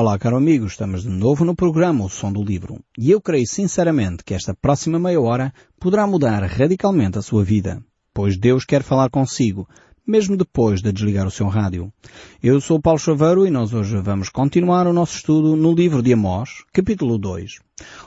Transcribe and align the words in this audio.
Olá, 0.00 0.16
caro 0.16 0.36
amigo, 0.36 0.64
estamos 0.64 1.02
de 1.02 1.08
novo 1.08 1.44
no 1.44 1.56
programa 1.56 2.04
O 2.04 2.08
Som 2.08 2.32
do 2.32 2.40
Livro 2.40 2.78
e 2.96 3.10
eu 3.10 3.20
creio 3.20 3.44
sinceramente 3.48 4.22
que 4.22 4.32
esta 4.32 4.54
próxima 4.54 4.96
meia 4.96 5.20
hora 5.20 5.52
poderá 5.80 6.06
mudar 6.06 6.40
radicalmente 6.44 7.18
a 7.18 7.20
sua 7.20 7.42
vida, 7.42 7.82
pois 8.14 8.38
Deus 8.38 8.64
quer 8.64 8.84
falar 8.84 9.10
consigo, 9.10 9.68
mesmo 10.06 10.36
depois 10.36 10.80
de 10.80 10.92
desligar 10.92 11.26
o 11.26 11.32
seu 11.32 11.48
rádio. 11.48 11.92
Eu 12.40 12.60
sou 12.60 12.80
Paulo 12.80 13.00
Chaveiro 13.00 13.44
e 13.44 13.50
nós 13.50 13.74
hoje 13.74 14.00
vamos 14.00 14.28
continuar 14.28 14.86
o 14.86 14.92
nosso 14.92 15.16
estudo 15.16 15.56
no 15.56 15.74
livro 15.74 16.00
de 16.00 16.12
Amós, 16.12 16.62
capítulo 16.72 17.18
2, 17.18 17.58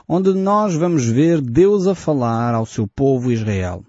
onde 0.08 0.32
nós 0.32 0.74
vamos 0.74 1.04
ver 1.04 1.42
Deus 1.42 1.86
a 1.86 1.94
falar 1.94 2.54
ao 2.54 2.64
seu 2.64 2.88
povo 2.88 3.30
Israel. 3.30 3.84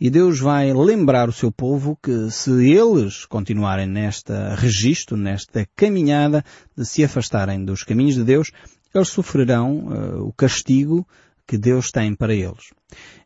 E 0.00 0.10
Deus 0.10 0.40
vai 0.40 0.72
lembrar 0.72 1.28
o 1.28 1.32
seu 1.32 1.52
povo 1.52 1.98
que 2.02 2.30
se 2.30 2.50
eles 2.70 3.24
continuarem 3.26 3.86
nesta 3.86 4.54
registro, 4.54 5.16
nesta 5.16 5.66
caminhada 5.76 6.44
de 6.76 6.86
se 6.86 7.04
afastarem 7.04 7.64
dos 7.64 7.82
caminhos 7.82 8.14
de 8.14 8.24
Deus, 8.24 8.50
eles 8.94 9.08
sofrerão 9.08 9.88
uh, 9.88 10.26
o 10.26 10.32
castigo 10.32 11.06
que 11.46 11.56
Deus 11.56 11.90
tem 11.90 12.14
para 12.14 12.34
eles. 12.34 12.72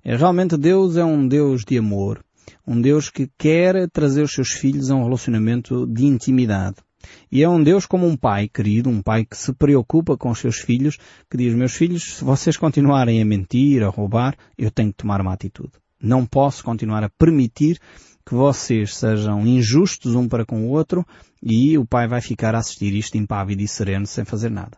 E, 0.04 0.14
realmente 0.16 0.56
Deus 0.56 0.96
é 0.96 1.04
um 1.04 1.26
Deus 1.26 1.64
de 1.64 1.78
amor, 1.78 2.24
um 2.66 2.80
Deus 2.80 3.10
que 3.10 3.28
quer 3.36 3.88
trazer 3.90 4.22
os 4.22 4.32
seus 4.32 4.50
filhos 4.52 4.90
a 4.90 4.94
um 4.94 5.04
relacionamento 5.04 5.86
de 5.86 6.06
intimidade. 6.06 6.76
E 7.30 7.42
é 7.42 7.48
um 7.48 7.62
Deus 7.62 7.84
como 7.84 8.06
um 8.06 8.16
pai 8.16 8.48
querido, 8.48 8.88
um 8.88 9.02
pai 9.02 9.24
que 9.24 9.36
se 9.36 9.52
preocupa 9.52 10.16
com 10.16 10.30
os 10.30 10.38
seus 10.38 10.58
filhos, 10.58 10.98
que 11.28 11.36
diz, 11.36 11.52
meus 11.52 11.74
filhos, 11.74 12.16
se 12.16 12.24
vocês 12.24 12.56
continuarem 12.56 13.20
a 13.20 13.24
mentir, 13.24 13.82
a 13.82 13.88
roubar, 13.88 14.36
eu 14.56 14.70
tenho 14.70 14.90
que 14.90 14.98
tomar 14.98 15.20
uma 15.20 15.32
atitude. 15.32 15.81
Não 16.02 16.26
posso 16.26 16.64
continuar 16.64 17.04
a 17.04 17.08
permitir 17.08 17.78
que 18.26 18.34
vocês 18.34 18.96
sejam 18.96 19.46
injustos 19.46 20.14
um 20.14 20.28
para 20.28 20.44
com 20.44 20.64
o 20.64 20.68
outro 20.68 21.06
e 21.42 21.76
o 21.78 21.86
pai 21.86 22.08
vai 22.08 22.20
ficar 22.20 22.54
a 22.54 22.58
assistir 22.58 22.94
isto 22.94 23.16
impávido 23.16 23.62
e 23.62 23.68
sereno 23.68 24.06
sem 24.06 24.24
fazer 24.24 24.50
nada. 24.50 24.76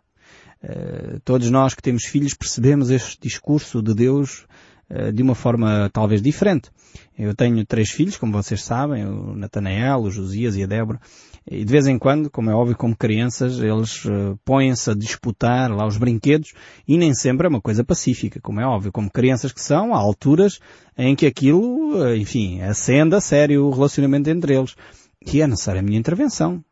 Uh, 0.63 1.21
todos 1.25 1.51
nós 1.51 1.75
que 1.75 1.83
temos 1.83 2.05
filhos 2.05 2.33
percebemos 2.35 2.91
este 2.91 3.19
discurso 3.21 3.83
de 3.83 3.95
Deus 3.95 4.47
uh, 4.91 5.13
de 5.13 5.23
uma 5.23 5.35
forma 5.35 5.91
talvez 5.93 6.23
diferente. 6.23 6.71
Eu 7.19 7.35
tenho 7.35 7.65
três 7.67 7.91
filhos, 7.91 8.17
como 8.17 8.33
vocês 8.33 8.63
sabem, 8.63 9.05
o 9.07 9.35
Natanael, 9.35 10.01
o 10.01 10.11
Josias 10.11 10.57
e 10.57 10.63
a 10.63 10.67
Débora, 10.67 11.01
e 11.47 11.63
de 11.63 11.71
vez 11.71 11.87
em 11.87 11.99
quando, 11.99 12.31
como 12.31 12.51
é 12.51 12.55
óbvio, 12.55 12.77
como 12.77 12.97
crianças, 12.97 13.59
eles 13.59 14.05
uh, 14.07 14.39
põem-se 14.45 14.91
a 14.91 14.95
disputar 14.95 15.71
lá 15.71 15.87
os 15.87 15.99
brinquedos 15.99 16.55
e 16.89 16.97
nem 16.97 17.13
sempre 17.13 17.47
é 17.47 17.51
uma 17.51 17.61
coisa 17.61 17.85
pacífica, 17.85 18.41
como 18.41 18.61
é 18.61 18.67
óbvio. 18.67 18.91
Como 18.91 19.11
crianças 19.11 19.53
que 19.53 19.61
são, 19.61 19.95
há 19.95 19.99
alturas 19.99 20.59
em 20.97 21.15
que 21.15 21.27
aquilo, 21.27 21.99
uh, 21.99 22.17
enfim, 22.17 22.63
acende 22.63 23.15
a 23.15 23.21
sério 23.21 23.67
o 23.67 23.71
relacionamento 23.71 24.31
entre 24.31 24.57
eles. 24.57 24.75
E 25.21 25.43
é 25.43 25.47
necessária 25.47 25.81
a 25.81 25.85
minha 25.85 25.99
intervenção. 25.99 26.65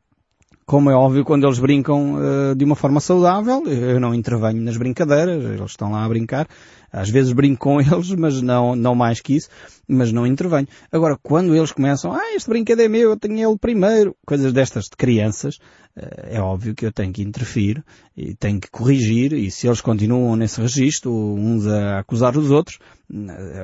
Como 0.64 0.88
é 0.88 0.94
óbvio, 0.94 1.24
quando 1.24 1.46
eles 1.46 1.58
brincam 1.58 2.14
uh, 2.14 2.54
de 2.54 2.64
uma 2.64 2.76
forma 2.76 2.98
saudável, 2.98 3.64
eu 3.66 4.00
não 4.00 4.14
intervenho 4.14 4.62
nas 4.62 4.78
brincadeiras, 4.78 5.44
eles 5.44 5.70
estão 5.70 5.92
lá 5.92 6.02
a 6.02 6.08
brincar. 6.08 6.48
Às 6.92 7.08
vezes 7.08 7.32
brinco 7.32 7.60
com 7.60 7.80
eles, 7.82 8.10
mas 8.10 8.42
não, 8.42 8.76
não 8.76 8.94
mais 8.94 9.20
que 9.20 9.36
isso, 9.36 9.48
mas 9.88 10.12
não 10.12 10.26
intervenho. 10.26 10.68
Agora, 10.90 11.18
quando 11.22 11.54
eles 11.54 11.72
começam, 11.72 12.12
ah, 12.12 12.34
este 12.34 12.48
brinquedo 12.48 12.80
é 12.80 12.88
meu, 12.88 13.10
eu 13.10 13.16
tenho 13.16 13.48
ele 13.48 13.58
primeiro, 13.58 14.14
coisas 14.26 14.52
destas 14.52 14.84
de 14.84 14.96
crianças, 14.96 15.58
é 15.94 16.40
óbvio 16.40 16.74
que 16.74 16.86
eu 16.86 16.92
tenho 16.92 17.12
que 17.12 17.22
interferir 17.22 17.84
e 18.16 18.34
tenho 18.34 18.58
que 18.58 18.70
corrigir 18.70 19.32
e 19.34 19.50
se 19.50 19.66
eles 19.66 19.80
continuam 19.80 20.36
nesse 20.36 20.60
registro, 20.60 21.12
uns 21.12 21.66
a 21.66 21.98
acusar 21.98 22.36
os 22.36 22.50
outros, 22.50 22.78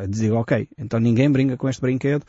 digo, 0.09 0.37
ok, 0.37 0.69
então 0.77 1.01
ninguém 1.01 1.31
brinca 1.31 1.57
com 1.57 1.69
este 1.69 1.81
brinquedo, 1.81 2.25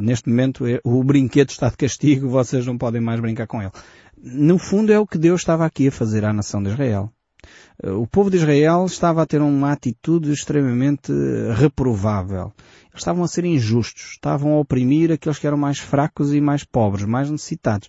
neste 0.00 0.28
momento 0.28 0.64
o 0.82 1.04
brinquedo 1.04 1.50
está 1.50 1.68
de 1.68 1.76
castigo, 1.76 2.28
vocês 2.30 2.66
não 2.66 2.76
podem 2.76 3.00
mais 3.00 3.20
brincar 3.20 3.46
com 3.46 3.62
ele. 3.62 3.72
No 4.16 4.58
fundo 4.58 4.92
é 4.92 4.98
o 4.98 5.06
que 5.06 5.18
Deus 5.18 5.42
estava 5.42 5.64
aqui 5.64 5.88
a 5.88 5.92
fazer 5.92 6.24
à 6.24 6.32
nação 6.32 6.62
de 6.62 6.70
Israel. 6.70 7.12
O 7.82 8.06
povo 8.06 8.30
de 8.30 8.36
Israel 8.36 8.84
estava 8.86 9.22
a 9.22 9.26
ter 9.26 9.42
uma 9.42 9.72
atitude 9.72 10.30
extremamente 10.32 11.12
reprovável. 11.56 12.52
Eles 12.90 13.00
estavam 13.00 13.24
a 13.24 13.28
ser 13.28 13.44
injustos, 13.44 14.12
estavam 14.12 14.52
a 14.52 14.60
oprimir 14.60 15.10
aqueles 15.10 15.38
que 15.38 15.46
eram 15.46 15.56
mais 15.56 15.80
fracos 15.80 16.32
e 16.32 16.40
mais 16.40 16.62
pobres, 16.62 17.04
mais 17.04 17.28
necessitados. 17.28 17.88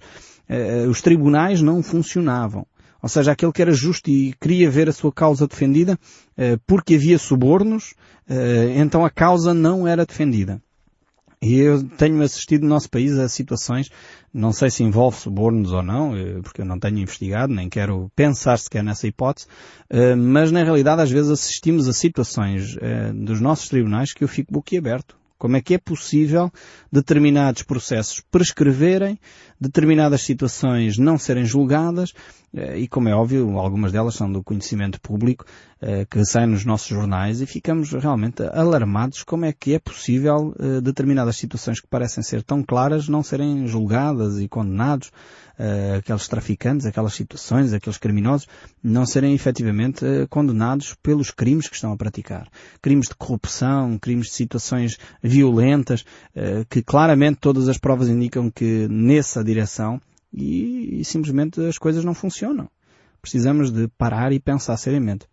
Eh, 0.49 0.83
eh, 0.83 0.87
os 0.87 1.01
tribunais 1.01 1.61
não 1.61 1.83
funcionavam. 1.83 2.65
Ou 3.01 3.07
seja, 3.07 3.31
aquele 3.31 3.51
que 3.51 3.61
era 3.61 3.71
justo 3.71 4.09
e 4.09 4.33
queria 4.41 4.69
ver 4.71 4.89
a 4.89 4.93
sua 4.93 5.11
causa 5.11 5.47
defendida, 5.47 5.99
eh, 6.35 6.57
porque 6.65 6.95
havia 6.95 7.19
subornos, 7.19 7.93
então 8.75 9.05
a 9.05 9.11
causa 9.11 9.53
não 9.53 9.87
era 9.87 10.03
defendida. 10.03 10.59
E 11.41 11.59
eu 11.59 11.83
tenho 11.83 12.21
assistido 12.21 12.63
no 12.63 12.69
nosso 12.69 12.89
país 12.89 13.17
a 13.17 13.27
situações, 13.29 13.89
não 14.33 14.51
sei 14.51 14.69
se 14.69 14.83
envolve 14.83 15.17
subornos 15.17 15.71
ou 15.71 15.83
não, 15.83 16.13
porque 16.41 16.61
eu 16.61 16.65
não 16.65 16.79
tenho 16.79 16.99
investigado, 16.99 17.53
nem 17.53 17.69
quero 17.69 18.11
pensar 18.15 18.57
sequer 18.57 18.83
nessa 18.83 19.07
hipótese, 19.07 19.47
mas 20.17 20.51
na 20.51 20.63
realidade 20.63 21.01
às 21.01 21.11
vezes 21.11 21.31
assistimos 21.31 21.87
a 21.87 21.93
situações 21.93 22.75
dos 23.13 23.39
nossos 23.39 23.69
tribunais 23.69 24.13
que 24.13 24.23
eu 24.23 24.27
fico 24.27 24.51
boquiaberto. 24.51 25.15
Como 25.37 25.57
é 25.57 25.61
que 25.61 25.73
é 25.73 25.77
possível 25.77 26.49
determinados 26.89 27.61
processos 27.61 28.21
prescreverem, 28.31 29.19
determinadas 29.59 30.21
situações 30.21 30.97
não 30.97 31.17
serem 31.17 31.45
julgadas, 31.45 32.13
eh, 32.13 32.44
e 32.77 32.87
como 32.87 33.09
é 33.09 33.13
óbvio, 33.13 33.57
algumas 33.59 33.91
delas 33.91 34.15
são 34.15 34.31
do 34.31 34.41
conhecimento 34.41 35.01
público, 35.01 35.45
eh, 35.81 36.05
que 36.09 36.23
saem 36.23 36.47
nos 36.47 36.63
nossos 36.63 36.87
jornais, 36.87 37.41
e 37.41 37.45
ficamos 37.45 37.91
realmente 37.91 38.43
alarmados 38.43 39.23
como 39.23 39.43
é 39.43 39.51
que 39.51 39.73
é 39.73 39.79
possível 39.79 40.55
eh, 40.57 40.79
determinadas 40.79 41.35
situações 41.35 41.81
que 41.81 41.87
parecem 41.87 42.23
ser 42.23 42.43
tão 42.43 42.63
claras 42.63 43.09
não 43.09 43.21
serem 43.21 43.67
julgadas 43.67 44.39
e 44.39 44.47
condenados, 44.47 45.11
aqueles 45.97 46.27
traficantes, 46.27 46.85
aquelas 46.85 47.13
situações, 47.13 47.71
aqueles 47.71 47.97
criminosos, 47.97 48.45
não 48.83 49.05
serem 49.05 49.33
efetivamente 49.33 50.05
condenados 50.29 50.93
pelos 51.01 51.31
crimes 51.31 51.69
que 51.69 51.75
estão 51.75 51.93
a 51.93 51.97
praticar. 51.97 52.49
Crimes 52.81 53.07
de 53.07 53.15
corrupção, 53.15 53.97
crimes 53.97 54.27
de 54.27 54.33
situações 54.33 54.97
violentas, 55.23 56.03
que 56.69 56.83
claramente 56.83 57.37
todas 57.39 57.69
as 57.69 57.77
provas 57.77 58.09
indicam 58.09 58.51
que 58.51 58.85
nessa 58.89 59.41
direção 59.41 60.01
e, 60.35 60.99
e 60.99 61.05
simplesmente 61.05 61.61
as 61.61 61.77
coisas 61.77 62.03
não 62.03 62.13
funcionam. 62.13 62.69
Precisamos 63.21 63.71
de 63.71 63.87
parar 63.97 64.31
e 64.31 64.39
pensar 64.39 64.77
seriamente 64.77 65.27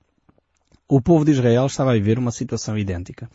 o 0.94 1.00
povo 1.00 1.24
de 1.24 1.30
Israel 1.30 1.64
estava 1.66 1.90
a 1.90 1.94
viver 1.94 2.18
uma 2.18 2.30
situação 2.30 2.76
idêntica. 2.76 3.30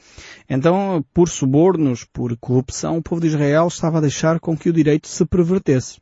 Então, 0.47 1.03
por 1.11 1.28
subornos, 1.28 2.03
por 2.03 2.38
corrupção, 2.38 2.97
o 2.97 3.01
povo 3.01 3.19
de 3.19 3.28
Israel 3.28 3.67
estava 3.67 3.97
a 3.97 4.01
deixar 4.01 4.39
com 4.39 4.55
que 4.55 4.69
o 4.69 4.73
direito 4.73 5.07
se 5.07 5.25
pervertesse. 5.25 6.00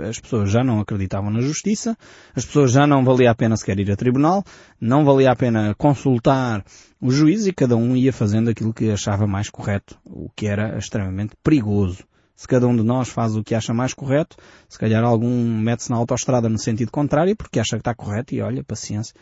As 0.00 0.20
pessoas 0.20 0.50
já 0.50 0.62
não 0.62 0.80
acreditavam 0.80 1.30
na 1.30 1.40
justiça, 1.40 1.96
as 2.34 2.44
pessoas 2.44 2.72
já 2.72 2.86
não 2.86 3.02
valia 3.02 3.30
a 3.30 3.34
pena 3.34 3.56
sequer 3.56 3.78
ir 3.78 3.90
a 3.90 3.96
tribunal, 3.96 4.44
não 4.78 5.02
valia 5.02 5.30
a 5.30 5.36
pena 5.36 5.74
consultar 5.78 6.62
o 7.00 7.10
juiz 7.10 7.46
e 7.46 7.54
cada 7.54 7.74
um 7.74 7.96
ia 7.96 8.12
fazendo 8.12 8.50
aquilo 8.50 8.74
que 8.74 8.90
achava 8.90 9.26
mais 9.26 9.48
correto, 9.48 9.98
o 10.04 10.28
que 10.36 10.46
era 10.46 10.76
extremamente 10.76 11.34
perigoso. 11.42 12.04
Se 12.38 12.46
cada 12.46 12.68
um 12.68 12.76
de 12.76 12.84
nós 12.84 13.08
faz 13.08 13.34
o 13.34 13.42
que 13.42 13.52
acha 13.52 13.74
mais 13.74 13.92
correto, 13.92 14.36
se 14.68 14.78
calhar 14.78 15.02
algum 15.02 15.58
mete-se 15.58 15.90
na 15.90 15.96
autoestrada 15.96 16.48
no 16.48 16.56
sentido 16.56 16.88
contrário 16.92 17.34
porque 17.34 17.58
acha 17.58 17.74
que 17.74 17.80
está 17.80 17.92
correto 17.92 18.32
e 18.32 18.40
olha, 18.40 18.62
paciência. 18.62 19.12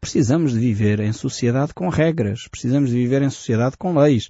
Precisamos 0.00 0.50
de 0.50 0.58
viver 0.58 0.98
em 0.98 1.12
sociedade 1.12 1.72
com 1.72 1.88
regras, 1.88 2.48
precisamos 2.50 2.90
de 2.90 2.96
viver 2.96 3.22
em 3.22 3.30
sociedade 3.30 3.76
com 3.78 3.96
leis, 3.96 4.28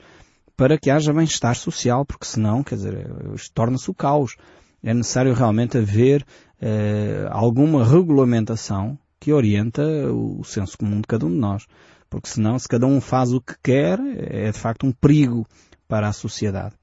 para 0.54 0.76
que 0.76 0.90
haja 0.90 1.10
bem-estar 1.10 1.56
social, 1.56 2.04
porque 2.04 2.26
senão, 2.26 2.62
quer 2.62 2.74
dizer, 2.74 3.06
torna-se 3.54 3.90
o 3.90 3.94
caos. 3.94 4.36
É 4.82 4.92
necessário 4.92 5.32
realmente 5.32 5.78
haver 5.78 6.22
eh, 6.60 7.26
alguma 7.30 7.82
regulamentação 7.82 8.98
que 9.18 9.32
orienta 9.32 9.82
o 10.12 10.44
senso 10.44 10.76
comum 10.76 11.00
de 11.00 11.06
cada 11.08 11.24
um 11.24 11.30
de 11.30 11.38
nós. 11.38 11.66
Porque 12.10 12.28
senão, 12.28 12.58
se 12.58 12.68
cada 12.68 12.86
um 12.86 13.00
faz 13.00 13.32
o 13.32 13.40
que 13.40 13.54
quer, 13.62 13.98
é 14.18 14.52
de 14.52 14.58
facto 14.58 14.86
um 14.86 14.92
perigo 14.92 15.46
para 15.88 16.08
a 16.08 16.12
sociedade. 16.12 16.74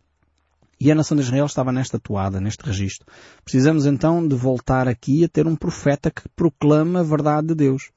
E 0.82 0.92
a 0.92 0.96
nação 0.96 1.16
de 1.16 1.22
Israel 1.22 1.46
estava 1.46 1.72
nesta 1.72 2.00
toada, 2.00 2.42
neste 2.42 2.66
registro. 2.66 3.06
Precisamos 3.46 3.86
então 3.86 4.28
de 4.28 4.36
voltar 4.36 4.88
aqui 4.88 5.24
a 5.24 5.30
ter 5.30 5.46
um 5.46 5.56
profeta 5.56 6.10
que 6.10 6.28
proclama 6.36 7.02
a 7.02 7.04
verdade 7.04 7.50
de 7.50 7.54
Deus. 7.54 7.92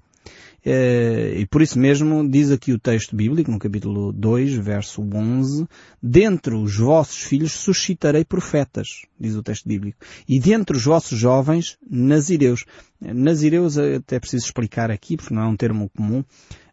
Eh, 0.62 1.37
e 1.38 1.47
por 1.47 1.62
isso 1.62 1.79
mesmo 1.79 2.29
diz 2.29 2.50
aqui 2.50 2.73
o 2.73 2.79
texto 2.79 3.17
bíblico, 3.17 3.50
no 3.50 3.59
capítulo 3.59 4.12
2, 4.12 4.56
verso 4.56 5.00
11, 5.00 5.67
Dentre 6.03 6.55
os 6.55 6.76
vossos 6.76 7.23
filhos 7.23 7.53
suscitarei 7.53 8.23
profetas, 8.23 9.06
diz 9.19 9.35
o 9.35 9.43
texto 9.43 9.67
bíblico, 9.67 9.97
e 10.29 10.38
dentre 10.38 10.76
os 10.76 10.85
vossos 10.85 11.19
jovens, 11.19 11.79
nazireus. 11.91 12.67
Nazireus 13.00 13.79
até 13.79 14.20
preciso 14.20 14.44
explicar 14.44 14.91
aqui, 14.91 15.17
porque 15.17 15.32
não 15.32 15.43
é 15.43 15.47
um 15.47 15.56
termo 15.56 15.91
comum. 15.97 16.23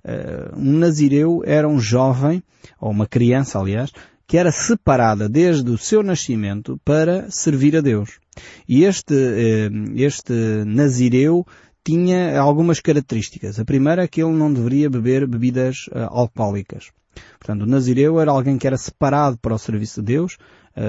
Eh, 0.04 0.52
um 0.58 0.78
nazireu 0.78 1.42
era 1.46 1.70
um 1.70 1.80
jovem, 1.80 2.44
ou 2.80 2.92
uma 2.92 3.08
criança 3.08 3.60
aliás, 3.60 3.92
que 4.28 4.38
era 4.38 4.52
separada 4.52 5.28
desde 5.28 5.70
o 5.70 5.78
seu 5.78 6.04
nascimento 6.04 6.80
para 6.84 7.30
servir 7.30 7.76
a 7.76 7.82
Deus. 7.82 8.20
E 8.68 8.84
este, 8.84 9.14
eh, 9.14 9.70
este 9.96 10.34
Nazireu 10.66 11.46
tinha 11.84 12.40
algumas 12.40 12.80
características. 12.80 13.60
A 13.60 13.66
primeira 13.66 14.04
é 14.04 14.08
que 14.08 14.22
ele 14.22 14.34
não 14.34 14.54
deveria 14.54 14.90
beber 14.90 15.28
bebidas 15.28 15.88
uh, 15.88 16.08
alcoólicas. 16.10 16.92
Portanto, 17.40 17.64
o 17.64 17.66
Nazireu 17.66 18.20
era 18.20 18.32
alguém 18.32 18.58
que 18.58 18.68
era 18.68 18.78
separado 18.78 19.38
para 19.38 19.56
o 19.56 19.60
serviço 19.60 20.02
de 20.02 20.14
Deus, 20.14 20.38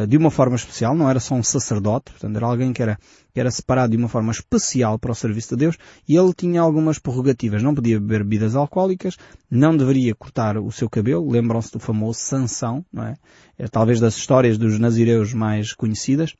de 0.08 0.16
uma 0.16 0.30
forma 0.30 0.54
especial, 0.54 0.94
não 0.94 1.10
era 1.10 1.18
só 1.18 1.34
um 1.34 1.42
sacerdote, 1.42 2.12
portanto 2.12 2.36
era 2.36 2.46
alguém 2.46 2.72
que 2.72 2.82
era, 2.82 2.98
que 3.34 3.40
era 3.40 3.50
separado 3.50 3.90
de 3.90 3.96
uma 3.96 4.08
forma 4.08 4.30
especial 4.30 4.98
para 4.98 5.10
o 5.10 5.14
serviço 5.14 5.50
de 5.50 5.64
Deus 5.64 5.76
e 6.08 6.16
ele 6.16 6.32
tinha 6.32 6.60
algumas 6.60 6.98
prerrogativas. 6.98 7.62
Não 7.62 7.74
podia 7.74 7.98
beber 7.98 8.22
bebidas 8.22 8.54
alcoólicas, 8.54 9.16
não 9.50 9.76
deveria 9.76 10.14
cortar 10.14 10.56
o 10.56 10.70
seu 10.70 10.88
cabelo, 10.88 11.28
lembram-se 11.30 11.72
do 11.72 11.80
famoso 11.80 12.20
Sansão, 12.20 12.84
não 12.92 13.04
é? 13.04 13.14
é 13.58 13.66
talvez 13.66 13.98
das 13.98 14.16
histórias 14.16 14.56
dos 14.56 14.78
nazireus 14.78 15.34
mais 15.34 15.72
conhecidas, 15.72 16.34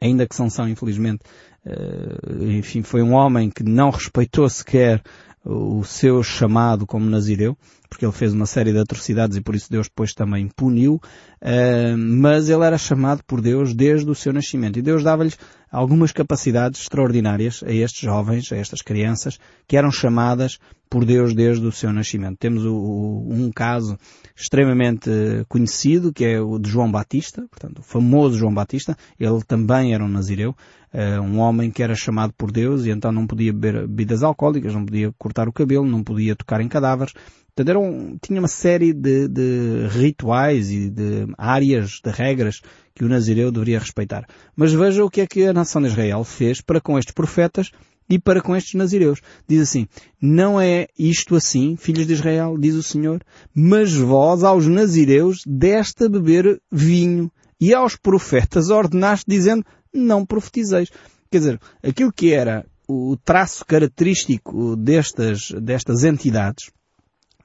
ainda 0.00 0.26
que 0.26 0.36
Sansão 0.36 0.68
infelizmente 0.68 1.24
Uh, 1.64 2.52
enfim, 2.52 2.82
foi 2.82 3.02
um 3.02 3.12
homem 3.12 3.50
que 3.50 3.62
não 3.62 3.90
respeitou 3.90 4.48
sequer 4.48 5.02
o 5.44 5.82
seu 5.84 6.22
chamado 6.22 6.86
como 6.86 7.08
Nazireu, 7.08 7.56
porque 7.88 8.04
ele 8.04 8.12
fez 8.12 8.32
uma 8.32 8.46
série 8.46 8.72
de 8.72 8.78
atrocidades 8.78 9.36
e 9.36 9.40
por 9.40 9.54
isso 9.54 9.70
Deus 9.70 9.88
depois 9.88 10.12
também 10.12 10.48
puniu, 10.48 11.00
uh, 11.42 11.96
mas 11.96 12.48
ele 12.48 12.64
era 12.64 12.76
chamado 12.76 13.22
por 13.26 13.40
Deus 13.40 13.74
desde 13.74 14.08
o 14.10 14.14
seu 14.14 14.32
nascimento 14.32 14.78
e 14.78 14.82
Deus 14.82 15.02
dava-lhes 15.02 15.38
algumas 15.70 16.12
capacidades 16.12 16.82
extraordinárias 16.82 17.62
a 17.64 17.72
estes 17.72 18.00
jovens, 18.00 18.52
a 18.52 18.56
estas 18.56 18.82
crianças, 18.82 19.38
que 19.66 19.76
eram 19.76 19.90
chamadas 19.90 20.58
por 20.90 21.04
Deus 21.04 21.32
desde 21.32 21.64
o 21.64 21.70
seu 21.70 21.92
nascimento. 21.92 22.36
Temos 22.36 22.64
um 22.64 23.50
caso 23.54 23.96
extremamente 24.34 25.08
conhecido, 25.48 26.12
que 26.12 26.24
é 26.24 26.40
o 26.40 26.58
de 26.58 26.68
João 26.68 26.90
Batista, 26.90 27.46
portanto, 27.48 27.78
o 27.78 27.82
famoso 27.82 28.36
João 28.36 28.52
Batista. 28.52 28.96
Ele 29.18 29.40
também 29.46 29.94
era 29.94 30.04
um 30.04 30.08
nazireu, 30.08 30.56
uh, 30.94 31.20
um 31.20 31.38
homem 31.38 31.70
que 31.70 31.82
era 31.82 31.94
chamado 31.94 32.32
por 32.36 32.50
Deus 32.50 32.84
e 32.84 32.90
então 32.90 33.12
não 33.12 33.26
podia 33.26 33.52
beber 33.52 33.86
bebidas 33.86 34.22
alcoólicas, 34.22 34.74
não 34.74 34.84
podia 34.84 35.12
cortar 35.18 35.48
o 35.48 35.52
cabelo, 35.52 35.86
não 35.86 36.02
podia 36.02 36.36
tocar 36.36 36.60
em 36.60 36.68
cadáveres. 36.68 37.12
Portanto, 37.12 37.68
era 37.68 37.78
um, 37.78 38.16
tinha 38.18 38.38
uma 38.38 38.48
série 38.48 38.92
de, 38.92 39.28
de 39.28 39.86
rituais 39.90 40.70
e 40.70 40.88
de 40.88 41.26
áreas, 41.36 42.00
de 42.02 42.10
regras 42.10 42.60
que 42.94 43.04
o 43.04 43.08
Nazireu 43.08 43.50
deveria 43.50 43.78
respeitar. 43.78 44.26
Mas 44.56 44.72
veja 44.72 45.04
o 45.04 45.10
que 45.10 45.20
é 45.20 45.26
que 45.26 45.44
a 45.44 45.52
nação 45.52 45.82
de 45.82 45.88
Israel 45.88 46.24
fez 46.24 46.60
para 46.60 46.80
com 46.80 46.98
estes 46.98 47.14
profetas 47.14 47.70
e 48.08 48.18
para 48.18 48.42
com 48.42 48.56
estes 48.56 48.74
nazireus. 48.74 49.20
Diz 49.48 49.62
assim, 49.62 49.86
não 50.20 50.60
é 50.60 50.88
isto 50.98 51.36
assim, 51.36 51.76
filhos 51.76 52.06
de 52.06 52.14
Israel, 52.14 52.56
diz 52.58 52.74
o 52.74 52.82
Senhor, 52.82 53.22
mas 53.54 53.94
vós 53.94 54.42
aos 54.42 54.66
nazireus 54.66 55.42
deste 55.46 56.04
a 56.04 56.08
beber 56.08 56.60
vinho 56.70 57.30
e 57.60 57.72
aos 57.72 57.94
profetas 57.94 58.70
ordenaste 58.70 59.26
dizendo, 59.28 59.64
não 59.92 60.24
profetizeis. 60.24 60.90
Quer 61.30 61.38
dizer, 61.38 61.60
aquilo 61.82 62.12
que 62.12 62.32
era 62.32 62.66
o 62.88 63.16
traço 63.16 63.64
característico 63.64 64.74
destas, 64.76 65.50
destas 65.52 66.02
entidades, 66.02 66.70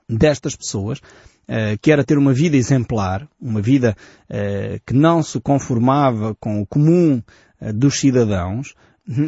destas 0.09 0.55
pessoas, 0.55 0.99
uh, 0.99 1.77
que 1.81 1.91
era 1.91 2.03
ter 2.03 2.17
uma 2.17 2.33
vida 2.33 2.57
exemplar, 2.57 3.27
uma 3.39 3.61
vida 3.61 3.95
uh, 4.29 4.81
que 4.85 4.93
não 4.93 5.21
se 5.21 5.39
conformava 5.39 6.35
com 6.35 6.61
o 6.61 6.65
comum 6.65 7.21
uh, 7.61 7.73
dos 7.73 7.99
cidadãos, 7.99 8.73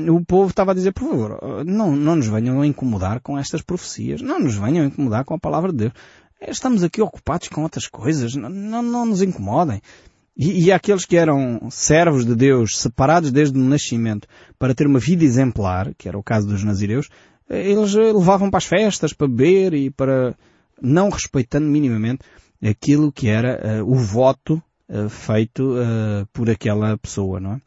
o 0.09 0.25
povo 0.25 0.49
estava 0.49 0.71
a 0.71 0.73
dizer, 0.73 0.91
por 0.91 1.07
favor, 1.07 1.63
não, 1.63 1.95
não 1.95 2.15
nos 2.15 2.25
venham 2.25 2.61
a 2.61 2.65
incomodar 2.65 3.21
com 3.21 3.37
estas 3.37 3.61
profecias, 3.61 4.23
não 4.23 4.39
nos 4.39 4.55
venham 4.55 4.83
a 4.83 4.87
incomodar 4.87 5.23
com 5.23 5.35
a 5.35 5.39
palavra 5.39 5.71
de 5.71 5.77
Deus. 5.77 5.93
Estamos 6.41 6.83
aqui 6.83 6.99
ocupados 6.99 7.47
com 7.47 7.61
outras 7.61 7.87
coisas, 7.87 8.33
não, 8.33 8.49
não, 8.49 8.81
não 8.81 9.05
nos 9.05 9.21
incomodem. 9.21 9.79
E, 10.38 10.66
e 10.66 10.72
aqueles 10.72 11.04
que 11.04 11.18
eram 11.18 11.68
servos 11.72 12.24
de 12.24 12.36
Deus, 12.36 12.78
separados 12.78 13.31
desde 13.31 13.57
o 13.57 13.62
nascimento, 13.62 14.28
para 14.60 14.75
ter 14.75 14.86
uma 14.86 15.00
vida 15.00 15.24
exemplar, 15.24 15.94
que 15.98 16.07
era 16.07 16.18
o 16.18 16.24
caso 16.24 16.48
dos 16.48 16.63
nazireus, 16.63 17.10
eles 17.50 17.94
levavam 17.95 18.50
para 18.50 18.60
as 18.60 18.66
festas, 18.66 19.13
para 19.13 19.28
beber 19.28 19.74
e 19.74 19.89
para, 19.89 20.36
não 20.81 21.10
respeitando 21.10 21.68
minimamente 21.68 22.19
aquilo 22.62 23.12
que 23.12 23.28
era 23.28 23.81
uh, 23.81 23.92
o 23.92 23.95
voto 23.95 24.62
uh, 24.89 25.10
feito 25.10 25.75
uh, 25.75 26.25
por 26.34 26.50
aquela 26.50 26.98
pessoa, 26.98 27.39
não 27.39 27.54
é? 27.54 27.62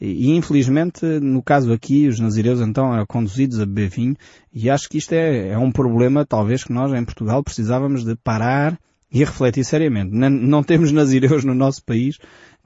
E, 0.00 0.30
e, 0.30 0.36
infelizmente, 0.36 1.04
no 1.20 1.42
caso 1.42 1.72
aqui, 1.72 2.08
os 2.08 2.18
nazireus 2.18 2.60
então 2.60 2.94
eram 2.94 3.06
conduzidos 3.06 3.60
a 3.60 3.66
beber 3.66 3.88
vinho 3.88 4.16
e 4.52 4.70
acho 4.70 4.88
que 4.88 4.98
isto 4.98 5.12
é, 5.12 5.48
é 5.48 5.58
um 5.58 5.70
problema 5.70 6.24
talvez 6.24 6.64
que 6.64 6.72
nós 6.72 6.92
em 6.92 7.04
Portugal 7.04 7.42
precisávamos 7.42 8.04
de 8.04 8.16
parar 8.16 8.78
e 9.16 9.24
refletir 9.24 9.64
seriamente. 9.64 10.14
Não, 10.14 10.28
não 10.28 10.62
temos 10.62 10.92
nazireus 10.92 11.42
no 11.42 11.54
nosso 11.54 11.82
país, 11.82 12.18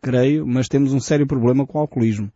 creio, 0.03 0.45
mas 0.45 0.67
temos 0.67 0.93
um 0.93 0.99
sério 0.99 1.25
problema 1.25 1.65
com 1.65 1.79
o 1.79 1.81
alcoolismo. 1.81 2.31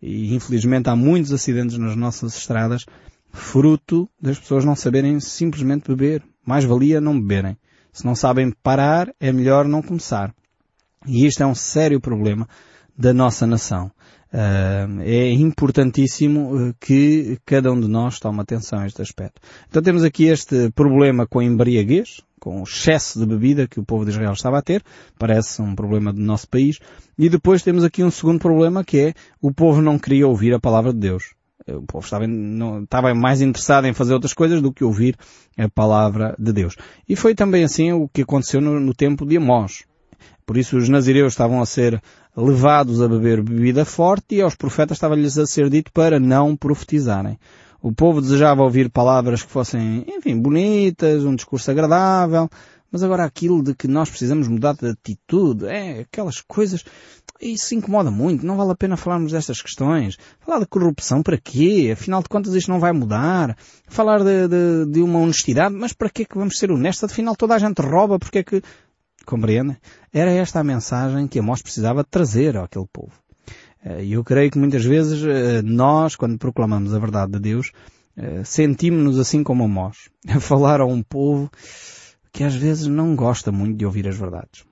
E 0.00 0.34
infelizmente 0.34 0.90
há 0.90 0.96
muitos 0.96 1.32
acidentes 1.32 1.78
nas 1.78 1.94
nossas 1.94 2.36
estradas 2.36 2.84
fruto 3.30 4.10
das 4.20 4.38
pessoas 4.38 4.64
não 4.64 4.74
saberem 4.74 5.20
simplesmente 5.20 5.88
beber. 5.88 6.24
Mais 6.44 6.64
valia 6.64 7.00
não 7.00 7.18
beberem. 7.20 7.56
Se 7.92 8.04
não 8.04 8.16
sabem 8.16 8.52
parar, 8.62 9.14
é 9.20 9.30
melhor 9.30 9.68
não 9.68 9.80
começar. 9.80 10.34
E 11.06 11.24
isto 11.24 11.42
é 11.42 11.46
um 11.46 11.54
sério 11.54 12.00
problema 12.00 12.48
da 12.98 13.14
nossa 13.14 13.46
nação. 13.46 13.92
Uh, 14.32 15.02
é 15.02 15.30
importantíssimo 15.30 16.58
eh, 16.58 16.74
que 16.80 17.38
cada 17.44 17.70
um 17.70 17.78
de 17.78 17.86
nós 17.86 18.18
tome 18.18 18.40
atenção 18.40 18.80
a 18.80 18.86
este 18.86 19.02
aspecto. 19.02 19.40
Então 19.68 19.82
temos 19.82 20.02
aqui 20.02 20.24
este 20.24 20.70
problema 20.70 21.26
com 21.26 21.38
a 21.38 21.44
embriaguez, 21.44 22.22
com 22.42 22.58
o 22.58 22.64
excesso 22.64 23.20
de 23.20 23.24
bebida 23.24 23.68
que 23.68 23.78
o 23.78 23.84
povo 23.84 24.04
de 24.04 24.10
Israel 24.10 24.32
estava 24.32 24.58
a 24.58 24.62
ter, 24.62 24.82
parece 25.16 25.62
um 25.62 25.76
problema 25.76 26.12
do 26.12 26.20
nosso 26.20 26.48
país, 26.48 26.80
e 27.16 27.28
depois 27.28 27.62
temos 27.62 27.84
aqui 27.84 28.02
um 28.02 28.10
segundo 28.10 28.40
problema 28.40 28.82
que 28.82 28.98
é 28.98 29.14
o 29.40 29.52
povo 29.54 29.80
não 29.80 29.96
queria 29.96 30.26
ouvir 30.26 30.52
a 30.52 30.58
palavra 30.58 30.92
de 30.92 30.98
Deus. 30.98 31.34
O 31.68 31.82
povo 31.82 32.04
estava, 32.04 32.26
não, 32.26 32.82
estava 32.82 33.14
mais 33.14 33.40
interessado 33.40 33.86
em 33.86 33.94
fazer 33.94 34.12
outras 34.12 34.34
coisas 34.34 34.60
do 34.60 34.72
que 34.72 34.82
ouvir 34.82 35.16
a 35.56 35.68
palavra 35.68 36.34
de 36.36 36.52
Deus. 36.52 36.74
E 37.08 37.14
foi 37.14 37.32
também 37.32 37.62
assim 37.62 37.92
o 37.92 38.08
que 38.08 38.22
aconteceu 38.22 38.60
no, 38.60 38.80
no 38.80 38.92
tempo 38.92 39.24
de 39.24 39.36
Amós. 39.36 39.84
Por 40.44 40.56
isso 40.56 40.76
os 40.76 40.88
nazireus 40.88 41.34
estavam 41.34 41.62
a 41.62 41.66
ser 41.66 42.02
levados 42.36 43.00
a 43.00 43.06
beber 43.06 43.40
bebida 43.40 43.84
forte 43.84 44.34
e 44.34 44.42
aos 44.42 44.56
profetas 44.56 44.96
estava-lhes 44.96 45.38
a 45.38 45.46
ser 45.46 45.70
dito 45.70 45.92
para 45.92 46.18
não 46.18 46.56
profetizarem. 46.56 47.38
O 47.82 47.92
povo 47.92 48.20
desejava 48.20 48.62
ouvir 48.62 48.88
palavras 48.88 49.42
que 49.42 49.50
fossem, 49.50 50.04
enfim, 50.06 50.40
bonitas, 50.40 51.24
um 51.24 51.34
discurso 51.34 51.68
agradável, 51.68 52.48
mas 52.92 53.02
agora 53.02 53.24
aquilo 53.24 53.60
de 53.60 53.74
que 53.74 53.88
nós 53.88 54.08
precisamos 54.08 54.46
mudar 54.46 54.74
de 54.74 54.86
atitude, 54.86 55.66
é 55.66 56.02
aquelas 56.02 56.40
coisas, 56.40 56.84
isso 57.40 57.74
incomoda 57.74 58.08
muito, 58.08 58.46
não 58.46 58.56
vale 58.56 58.70
a 58.70 58.76
pena 58.76 58.96
falarmos 58.96 59.32
destas 59.32 59.60
questões. 59.60 60.16
Falar 60.38 60.60
de 60.60 60.66
corrupção 60.66 61.24
para 61.24 61.36
quê? 61.36 61.90
Afinal 61.92 62.22
de 62.22 62.28
contas 62.28 62.54
isto 62.54 62.70
não 62.70 62.78
vai 62.78 62.92
mudar. 62.92 63.56
Falar 63.88 64.22
de, 64.22 64.46
de, 64.46 64.86
de 64.92 65.02
uma 65.02 65.18
honestidade, 65.18 65.74
mas 65.74 65.92
para 65.92 66.08
quê 66.08 66.24
que 66.24 66.38
vamos 66.38 66.58
ser 66.58 66.70
honestos? 66.70 67.10
Afinal 67.10 67.34
toda 67.34 67.56
a 67.56 67.58
gente 67.58 67.82
rouba, 67.82 68.16
porque 68.16 68.38
é 68.38 68.44
que... 68.44 68.62
Compreendem? 69.26 69.76
Era 70.12 70.30
esta 70.30 70.60
a 70.60 70.64
mensagem 70.64 71.26
que 71.26 71.38
Amós 71.38 71.62
precisava 71.62 72.04
trazer 72.04 72.56
àquele 72.56 72.86
povo. 72.92 73.21
Eh, 73.84 74.04
e 74.04 74.12
eu 74.12 74.24
creio 74.24 74.50
que 74.50 74.58
muitas 74.58 74.84
vezes 74.84 75.22
eh, 75.24 75.62
nós, 75.62 76.16
quando 76.16 76.38
proclamamos 76.38 76.94
a 76.94 76.98
verdade 76.98 77.32
de 77.32 77.40
Deus, 77.40 77.72
eh, 78.16 78.42
sentimos-nos 78.44 79.18
assim 79.18 79.42
como 79.42 79.64
Amós, 79.64 80.08
a 80.28 80.40
falar 80.40 80.80
a 80.80 80.86
um 80.86 81.02
povo 81.02 81.50
que 82.32 82.44
às 82.44 82.54
vezes 82.54 82.86
não 82.86 83.14
gosta 83.14 83.52
muito 83.52 83.76
de 83.76 83.84
ouvir 83.84 84.08
as 84.08 84.16
verdades. 84.16 84.64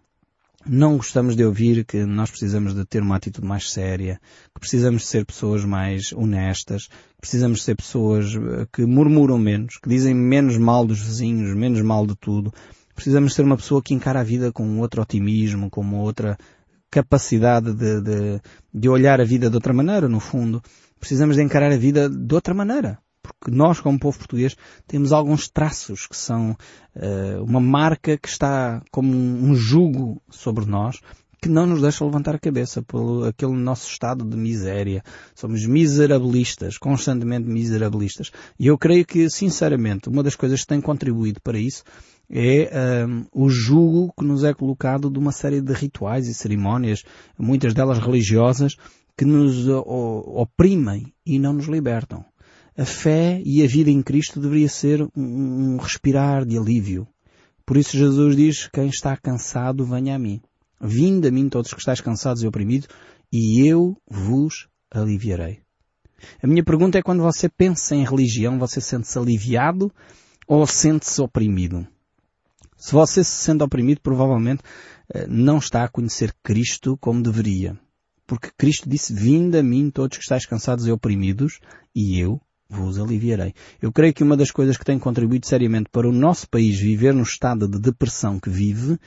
Não 0.66 0.99
gostamos 0.99 1.35
de 1.35 1.44
ouvir 1.44 1.87
que 1.87 2.04
nós 2.04 2.30
precisamos 2.30 2.75
de 2.75 2.85
ter 2.85 3.02
uma 3.02 3.16
atitude 3.16 3.46
mais 3.46 3.70
séria, 3.70 4.20
que 4.54 4.61
precisamos 4.61 5.02
de 5.02 5.08
ser 5.08 5.25
pessoas 5.25 5.64
mais 5.64 6.12
honestas, 6.12 6.87
que 6.87 7.20
precisamos 7.23 7.61
de 7.61 7.64
ser 7.64 7.76
pessoas 7.76 8.26
que 8.70 8.85
murmuram 8.85 9.38
menos, 9.38 9.78
que 9.78 9.88
dizem 9.88 10.14
menos 10.14 10.58
mal 10.58 10.87
dos 10.87 11.00
vizinhos, 11.00 11.56
menos 11.56 11.80
mal 11.80 12.06
de 12.06 12.14
tudo. 12.14 12.52
Precisamos 12.94 13.35
ser 13.35 13.42
uma 13.42 13.56
pessoa 13.56 13.82
que 13.82 13.94
encara 13.94 14.20
a 14.20 14.25
vida 14.25 14.52
com 14.52 14.78
outro 14.80 15.00
otimismo, 15.00 15.70
com 15.70 15.80
uma 15.80 16.02
outra 16.02 16.37
capacidade 16.90 17.73
de, 17.73 18.00
de, 18.00 18.40
de 18.73 18.88
olhar 18.88 19.20
a 19.20 19.25
vida 19.25 19.49
de 19.49 19.54
outra 19.54 19.73
maneira, 19.73 20.09
no 20.09 20.20
fundo. 20.20 20.62
Precisamos 20.99 21.37
de 21.37 21.42
encarar 21.42 21.73
a 21.73 21.76
vida 21.76 22.09
de 22.09 22.35
outra 22.35 22.54
maneira 22.54 22.99
porque 23.23 23.50
nós, 23.50 23.80
como 23.80 23.99
povo 23.99 24.18
português, 24.18 24.56
temos 24.87 25.12
alguns 25.12 25.49
traços 25.49 26.06
que 26.06 26.16
são 26.16 26.56
uh, 26.97 27.44
uma 27.44 27.61
marca 27.61 28.16
que 28.18 28.28
está 28.28 28.82
como 28.90 29.12
um 29.12 29.54
jugo 29.54 30.20
sobre 30.30 30.66
nós, 30.66 31.00
que 31.40 31.49
não 31.49 31.66
nos 31.66 31.80
deixa 31.80 32.04
levantar 32.04 32.35
a 32.35 32.38
cabeça 32.38 32.82
pelo 32.82 33.25
aquele 33.25 33.52
nosso 33.52 33.88
estado 33.88 34.25
de 34.25 34.37
miséria. 34.37 35.02
Somos 35.35 35.64
miserabilistas, 35.64 36.76
constantemente 36.76 37.49
miserabilistas. 37.49 38.30
E 38.59 38.66
eu 38.66 38.76
creio 38.76 39.06
que, 39.06 39.30
sinceramente, 39.30 40.09
uma 40.09 40.23
das 40.23 40.37
coisas 40.37 40.61
que 40.61 40.66
tem 40.66 40.80
contribuído 40.80 41.40
para 41.40 41.59
isso 41.59 41.82
é 42.30 43.04
um, 43.06 43.26
o 43.32 43.49
jugo 43.49 44.12
que 44.16 44.25
nos 44.25 44.44
é 44.44 44.54
colocado 44.54 45.10
de 45.10 45.18
uma 45.18 45.32
série 45.32 45.60
de 45.60 45.72
rituais 45.72 46.28
e 46.28 46.34
cerimónias, 46.34 47.02
muitas 47.38 47.75
delas 47.75 47.99
religiosas, 47.99 48.76
que 49.16 49.25
nos 49.25 49.68
oprimem 49.68 51.12
e 51.26 51.38
não 51.38 51.52
nos 51.52 51.66
libertam 51.66 52.25
a 52.80 52.84
fé 52.87 53.42
e 53.44 53.62
a 53.62 53.66
vida 53.66 53.90
em 53.90 54.02
Cristo 54.02 54.40
deveria 54.40 54.68
ser 54.68 55.02
um, 55.02 55.10
um 55.16 55.76
respirar 55.76 56.46
de 56.46 56.56
alívio. 56.56 57.06
Por 57.66 57.76
isso 57.76 57.96
Jesus 57.96 58.34
diz, 58.34 58.68
quem 58.68 58.88
está 58.88 59.16
cansado, 59.18 59.84
venha 59.84 60.16
a 60.16 60.18
mim. 60.18 60.40
Vinde 60.80 61.28
a 61.28 61.30
mim 61.30 61.50
todos 61.50 61.75
que 61.75 61.78
estáis 61.78 62.00
cansados 62.00 62.42
e 62.42 62.46
oprimidos, 62.46 62.88
e 63.30 63.66
eu 63.66 63.96
vos 64.10 64.66
aliviarei. 64.90 65.60
A 66.42 66.46
minha 66.46 66.64
pergunta 66.64 66.99
é 66.99 67.02
quando 67.02 67.22
você 67.22 67.50
pensa 67.50 67.94
em 67.94 68.04
religião, 68.04 68.58
você 68.58 68.80
sente-se 68.80 69.18
aliviado 69.18 69.92
ou 70.49 70.66
sente-se 70.66 71.20
oprimido? 71.20 71.87
Se 72.80 72.92
você 72.92 73.22
se 73.22 73.30
sente 73.30 73.62
oprimido, 73.62 74.00
provavelmente 74.00 74.62
eh, 75.12 75.26
não 75.28 75.58
está 75.58 75.84
a 75.84 75.88
conhecer 75.88 76.34
Cristo 76.42 76.96
como 76.96 77.22
deveria. 77.22 77.78
Porque 78.26 78.49
Cristo 78.56 78.88
disse, 78.88 79.12
vinde 79.12 79.58
a 79.58 79.62
mim 79.62 79.90
todos 79.90 80.16
que 80.16 80.22
estáis 80.22 80.46
cansados 80.46 80.87
e 80.87 80.90
oprimidos, 80.90 81.60
e 81.94 82.18
eu 82.18 82.40
vos 82.70 82.99
aliviarei. 82.99 83.52
Eu 83.82 83.92
creio 83.92 84.14
que 84.14 84.25
uma 84.25 84.37
das 84.37 84.50
coisas 84.50 84.78
que 84.78 84.84
tem 84.84 84.99
contribuído 84.99 85.46
seriamente 85.46 85.90
para 85.90 86.08
o 86.08 86.12
nosso 86.12 86.49
país 86.49 86.80
viver 86.80 87.12
no 87.12 87.22
estado 87.22 87.68
de 87.68 87.78
depressão 87.78 88.40
que 88.40 88.49
vive 88.49 88.99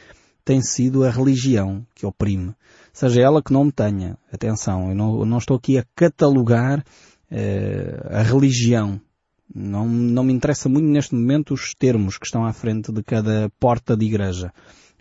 tem 0.45 0.61
sido 0.61 1.03
a 1.03 1.09
religião 1.09 1.83
que 1.95 2.05
oprime. 2.05 2.53
Seja 2.91 3.21
ela 3.21 3.41
que 3.41 3.53
não 3.53 3.65
me 3.65 3.71
tenha. 3.71 4.17
Atenção, 4.31 4.89
eu 4.89 4.95
não, 4.95 5.19
eu 5.21 5.25
não 5.25 5.39
estou 5.39 5.57
aqui 5.57 5.79
a 5.79 5.85
catalogar 5.95 6.83
eh, 7.31 8.07
a 8.11 8.21
religião. 8.21 9.01
Não, 9.53 9.87
não 9.87 10.23
me 10.23 10.33
interessa 10.33 10.67
muito 10.67 10.87
neste 10.87 11.13
momento 11.13 11.53
os 11.53 11.73
termos 11.75 12.17
que 12.17 12.25
estão 12.25 12.45
à 12.45 12.51
frente 12.53 12.91
de 12.91 13.03
cada 13.03 13.51
porta 13.59 13.95
de 13.95 14.05
igreja. 14.05 14.51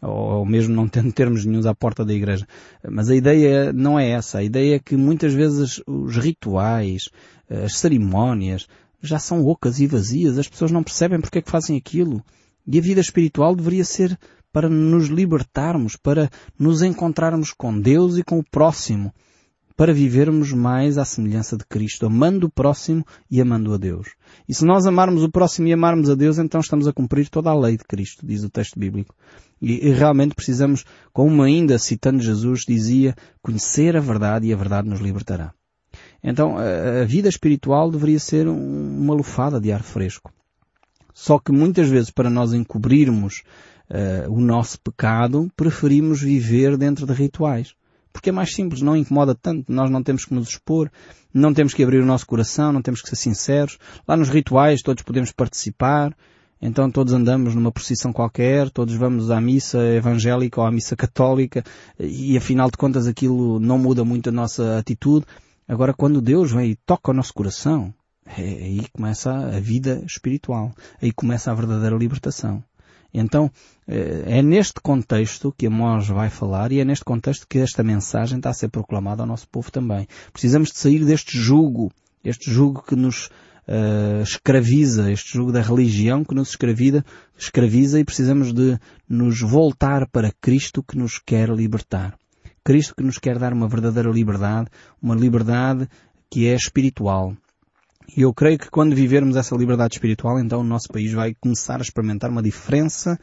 Ou, 0.01 0.45
mesmo 0.45 0.75
não 0.75 0.89
tendo 0.89 1.13
termos 1.13 1.45
nenhums 1.45 1.67
à 1.67 1.75
porta 1.75 2.05
da 2.05 2.13
igreja. 2.13 2.47
Mas 2.89 3.09
a 3.09 3.15
ideia 3.15 3.73
não 3.73 3.99
é 3.99 4.11
essa. 4.11 4.39
A 4.39 4.43
ideia 4.43 4.77
é 4.77 4.79
que 4.79 4.97
muitas 4.97 5.33
vezes 5.33 5.81
os 5.87 6.17
rituais, 6.17 7.09
as 7.49 7.79
cerimónias, 7.79 8.67
já 9.01 9.19
são 9.19 9.47
ocas 9.47 9.81
e 9.81 9.87
vazias. 9.87 10.39
As 10.39 10.49
pessoas 10.49 10.71
não 10.71 10.83
percebem 10.83 11.21
porque 11.21 11.39
é 11.39 11.43
que 11.43 11.51
fazem 11.51 11.77
aquilo. 11.77 12.23
E 12.67 12.79
a 12.79 12.83
vida 12.83 13.01
espiritual 13.01 13.57
deveria 13.57 13.85
ser 13.85 14.19
para 14.53 14.69
nos 14.69 15.09
libertarmos, 15.09 15.97
para 15.97 16.31
nos 16.59 16.83
encontrarmos 16.83 17.53
com 17.53 17.81
Deus 17.81 18.19
e 18.19 18.23
com 18.23 18.39
o 18.39 18.45
próximo, 18.45 19.13
para 19.77 19.93
vivermos 19.93 20.53
mais 20.53 20.99
à 20.99 21.05
semelhança 21.05 21.57
de 21.57 21.65
Cristo, 21.65 22.07
amando 22.07 22.47
o 22.47 22.51
próximo 22.51 23.05
e 23.31 23.41
amando 23.41 23.73
a 23.75 23.77
Deus. 23.77 24.09
E 24.49 24.55
se 24.55 24.65
nós 24.65 24.87
amarmos 24.87 25.23
o 25.23 25.31
próximo 25.31 25.69
e 25.69 25.73
amarmos 25.73 26.11
a 26.11 26.15
Deus, 26.15 26.39
então 26.39 26.61
estamos 26.61 26.87
a 26.87 26.93
cumprir 26.93 27.29
toda 27.29 27.51
a 27.51 27.59
lei 27.59 27.77
de 27.77 27.85
Cristo, 27.85 28.27
diz 28.27 28.43
o 28.45 28.51
texto 28.51 28.79
bíblico. 28.79 29.15
E, 29.61 29.89
e 29.89 29.93
realmente 29.93 30.35
precisamos, 30.35 30.85
como 31.13 31.43
ainda 31.43 31.79
citando 31.79 32.23
Jesus 32.23 32.65
dizia, 32.67 33.15
conhecer 33.41 33.97
a 33.97 34.01
verdade 34.01 34.47
e 34.47 34.53
a 34.53 34.57
verdade 34.57 34.89
nos 34.89 35.01
libertará. 35.01 35.53
Então, 36.23 36.57
a 36.57 37.05
vida 37.05 37.29
espiritual 37.29 37.91
deveria 37.91 38.19
ser 38.19 38.47
uma 38.47 39.13
lufada 39.13 39.61
de 39.61 39.73
ar 39.73 39.83
fresco. 39.83 40.33
Só 41.13 41.39
que 41.39 41.53
muitas 41.53 41.89
vezes 41.89 42.11
para 42.11 42.31
nós 42.31 42.53
encobrirmos 42.53 43.43
uh, 43.91 44.33
o 44.33 44.41
nosso 44.41 44.81
pecado, 44.81 45.51
preferimos 45.57 46.23
viver 46.23 46.77
dentro 46.77 47.07
de 47.07 47.13
rituais. 47.13 47.75
Porque 48.13 48.31
é 48.31 48.33
mais 48.33 48.53
simples, 48.55 48.83
não 48.83 48.97
incomoda 48.97 49.35
tanto, 49.35 49.73
nós 49.73 49.91
não 49.91 50.03
temos 50.03 50.25
que 50.25 50.35
nos 50.35 50.49
expor, 50.49 50.91
não 51.33 51.55
temos 51.55 51.73
que 51.73 51.83
abrir 51.83 52.03
o 52.03 52.07
nosso 52.07 52.27
coração, 52.27 52.73
não 52.73 52.83
temos 52.83 53.01
que 53.01 53.09
ser 53.09 53.17
sinceros. 53.17 53.79
Lá 54.07 54.17
nos 54.17 54.29
rituais 54.29 54.83
todos 54.83 55.03
podemos 55.03 55.33
participar, 55.33 56.15
então 56.61 56.91
todos 56.91 57.13
andamos 57.13 57.55
numa 57.55 57.73
procissão 57.73 58.13
qualquer, 58.13 58.71
todos 58.71 58.95
vamos 58.95 59.31
à 59.31 59.41
missa 59.41 59.79
evangélica 59.79 60.61
ou 60.61 60.67
à 60.67 60.71
missa 60.71 60.95
católica 60.95 61.65
e 61.99 62.37
afinal 62.37 62.71
de 62.71 62.77
contas 62.77 63.07
aquilo 63.07 63.59
não 63.59 63.79
muda 63.79 64.05
muito 64.05 64.29
a 64.29 64.33
nossa 64.33 64.79
atitude. 64.79 65.27
Agora 65.67 65.95
quando 65.95 66.21
Deus 66.21 66.53
vem 66.53 66.71
e 66.71 66.77
toca 66.77 67.11
o 67.11 67.15
nosso 67.15 67.33
coração, 67.33 67.93
é, 68.27 68.43
aí 68.43 68.87
começa 68.93 69.33
a 69.33 69.59
vida 69.59 70.03
espiritual, 70.07 70.73
aí 71.01 71.13
começa 71.13 71.51
a 71.51 71.55
verdadeira 71.55 71.97
libertação. 71.97 72.63
Então, 73.13 73.51
eh, 73.87 74.25
é 74.27 74.43
neste 74.43 74.81
contexto 74.81 75.55
que 75.57 75.67
Amós 75.67 76.09
vai 76.09 76.31
falar 76.31 76.73
e 76.73 76.81
é 76.81 76.85
neste 76.85 77.05
contexto 77.05 77.47
que 77.47 77.59
esta 77.59 77.83
mensagem 77.83 78.39
está 78.39 78.51
a 78.51 78.55
ser 78.55 78.69
proclamada 78.69 79.23
ao 79.23 79.27
nosso 79.27 79.49
povo 79.49 79.71
também. 79.71 80.07
Precisamos 80.33 80.71
de 80.71 80.79
sair 80.79 81.05
deste 81.05 81.37
jugo, 81.37 81.93
este 82.25 82.51
jugo 82.51 82.83
que 82.83 82.97
nos 82.97 83.27
uh, 83.27 84.23
escraviza, 84.23 85.11
este 85.11 85.35
jugo 85.35 85.53
da 85.53 85.61
religião 85.61 86.25
que 86.25 86.35
nos 86.35 86.51
escraviza, 86.51 87.05
escraviza 87.37 88.01
e 88.01 88.05
precisamos 88.05 88.53
de 88.53 88.79
nos 89.09 89.41
voltar 89.41 90.09
para 90.09 90.33
Cristo 90.41 90.83
que 90.83 90.97
nos 90.97 91.19
quer 91.19 91.51
libertar. 91.51 92.17
Cristo 92.65 92.95
que 92.95 93.03
nos 93.03 93.19
quer 93.19 93.39
dar 93.39 93.53
uma 93.53 93.69
verdadeira 93.69 94.11
liberdade, 94.11 94.69
uma 95.03 95.15
liberdade 95.15 95.89
que 96.31 96.47
é 96.47 96.55
espiritual, 96.55 97.37
e 98.17 98.23
eu 98.23 98.33
creio 98.35 98.59
que 98.59 98.71
quando 98.71 98.95
vivermos 98.95 99.37
essa 99.37 99.57
liberdade 99.57 99.95
espiritual, 99.95 100.39
então 100.39 100.61
o 100.61 100.65
nosso 100.65 100.89
país 100.89 101.13
vai 101.13 101.35
começar 101.35 101.79
a 101.79 101.83
experimentar 101.83 102.31
uma 102.31 102.43
diferença 102.43 103.19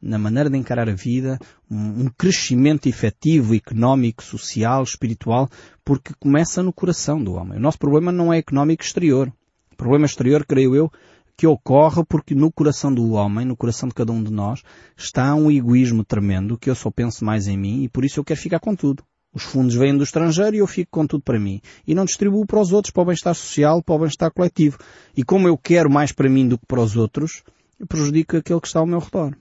na 0.00 0.18
maneira 0.18 0.50
de 0.50 0.58
encarar 0.58 0.88
a 0.88 0.94
vida, 0.94 1.38
um, 1.70 2.08
crescimento 2.18 2.88
efetivo, 2.88 3.54
económico, 3.54 4.22
social, 4.22 4.82
espiritual, 4.82 5.48
porque 5.84 6.12
começa 6.18 6.62
no 6.62 6.72
coração 6.72 7.22
do 7.22 7.34
homem. 7.34 7.56
O 7.58 7.62
nosso 7.62 7.78
problema 7.78 8.10
não 8.10 8.32
é 8.32 8.38
económico 8.38 8.82
exterior. 8.82 9.32
O 9.72 9.76
problema 9.76 10.04
exterior, 10.04 10.44
creio 10.44 10.74
eu, 10.74 10.90
que 11.36 11.46
ocorre 11.46 12.04
porque 12.08 12.34
no 12.34 12.50
coração 12.50 12.92
do 12.92 13.12
homem, 13.12 13.46
no 13.46 13.56
coração 13.56 13.88
de 13.88 13.94
cada 13.94 14.12
um 14.12 14.22
de 14.22 14.32
nós, 14.32 14.62
está 14.96 15.34
um 15.36 15.50
egoísmo 15.50 16.04
tremendo, 16.04 16.58
que 16.58 16.68
eu 16.68 16.74
só 16.74 16.90
penso 16.90 17.24
mais 17.24 17.46
em 17.46 17.56
mim 17.56 17.84
e 17.84 17.88
por 17.88 18.04
isso 18.04 18.18
eu 18.18 18.24
quero 18.24 18.40
ficar 18.40 18.58
com 18.58 18.74
tudo. 18.74 19.04
Os 19.34 19.44
fundos 19.44 19.74
vêm 19.74 19.96
do 19.96 20.04
estrangeiro 20.04 20.56
e 20.56 20.58
eu 20.58 20.66
fico 20.66 20.90
com 20.90 21.06
tudo 21.06 21.22
para 21.22 21.40
mim. 21.40 21.60
E 21.86 21.94
não 21.94 22.04
distribuo 22.04 22.44
para 22.46 22.60
os 22.60 22.72
outros, 22.72 22.92
para 22.92 23.02
o 23.02 23.06
bem-estar 23.06 23.34
social, 23.34 23.82
para 23.82 23.94
o 23.94 23.98
bem-estar 24.00 24.30
coletivo. 24.30 24.78
E 25.16 25.24
como 25.24 25.48
eu 25.48 25.56
quero 25.56 25.90
mais 25.90 26.12
para 26.12 26.28
mim 26.28 26.46
do 26.46 26.58
que 26.58 26.66
para 26.66 26.82
os 26.82 26.96
outros, 26.96 27.42
prejudico 27.88 28.36
aquele 28.36 28.60
que 28.60 28.66
está 28.66 28.80
ao 28.80 28.86
meu 28.86 28.98
redor. 28.98 29.34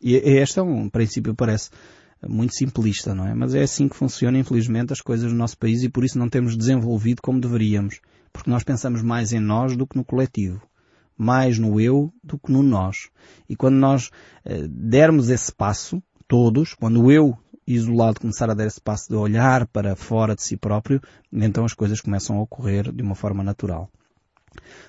E 0.00 0.14
este 0.14 0.58
é 0.58 0.62
um 0.62 0.88
princípio, 0.88 1.34
parece 1.34 1.70
muito 2.26 2.54
simplista, 2.54 3.14
não 3.14 3.26
é? 3.26 3.34
Mas 3.34 3.54
é 3.54 3.62
assim 3.62 3.88
que 3.88 3.96
funciona, 3.96 4.38
infelizmente, 4.38 4.92
as 4.92 5.00
coisas 5.00 5.32
no 5.32 5.38
nosso 5.38 5.56
país 5.56 5.82
e 5.82 5.88
por 5.88 6.04
isso 6.04 6.18
não 6.18 6.28
temos 6.28 6.56
desenvolvido 6.56 7.22
como 7.22 7.40
deveríamos. 7.40 8.00
Porque 8.32 8.50
nós 8.50 8.62
pensamos 8.62 9.02
mais 9.02 9.32
em 9.32 9.40
nós 9.40 9.76
do 9.76 9.86
que 9.86 9.96
no 9.96 10.04
coletivo. 10.04 10.60
Mais 11.16 11.58
no 11.58 11.80
eu 11.80 12.12
do 12.22 12.38
que 12.38 12.52
no 12.52 12.62
nós. 12.62 13.08
E 13.48 13.56
quando 13.56 13.76
nós 13.76 14.10
eh, 14.44 14.66
dermos 14.68 15.28
esse 15.28 15.52
passo, 15.52 16.02
todos, 16.28 16.74
quando 16.74 17.02
o 17.02 17.10
eu 17.10 17.36
isolado 17.74 18.20
começar 18.20 18.50
a 18.50 18.54
dar 18.54 18.66
esse 18.66 18.80
passo 18.80 19.08
de 19.08 19.14
olhar 19.14 19.66
para 19.66 19.96
fora 19.96 20.34
de 20.34 20.42
si 20.42 20.56
próprio, 20.56 21.00
então 21.32 21.64
as 21.64 21.74
coisas 21.74 22.00
começam 22.00 22.36
a 22.36 22.42
ocorrer 22.42 22.92
de 22.92 23.02
uma 23.02 23.14
forma 23.14 23.42
natural. 23.42 23.88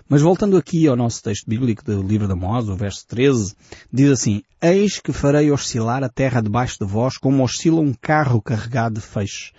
Mas 0.09 0.21
voltando 0.21 0.57
aqui 0.57 0.88
ao 0.88 0.95
nosso 0.95 1.21
texto 1.21 1.47
bíblico 1.47 1.83
do 1.83 2.01
livro 2.01 2.27
de 2.27 2.33
Amós, 2.33 2.67
o 2.67 2.75
verso 2.75 3.05
13, 3.07 3.55
diz 3.91 4.11
assim, 4.11 4.41
Eis 4.61 5.00
que 5.00 5.13
farei 5.13 5.51
oscilar 5.51 6.03
a 6.03 6.09
terra 6.09 6.41
debaixo 6.41 6.77
de 6.79 6.85
vós 6.85 7.17
como 7.17 7.43
oscila 7.43 7.79
um 7.79 7.93
carro 7.93 8.41
carregado 8.41 8.95
de 8.95 9.01
feixes. 9.01 9.51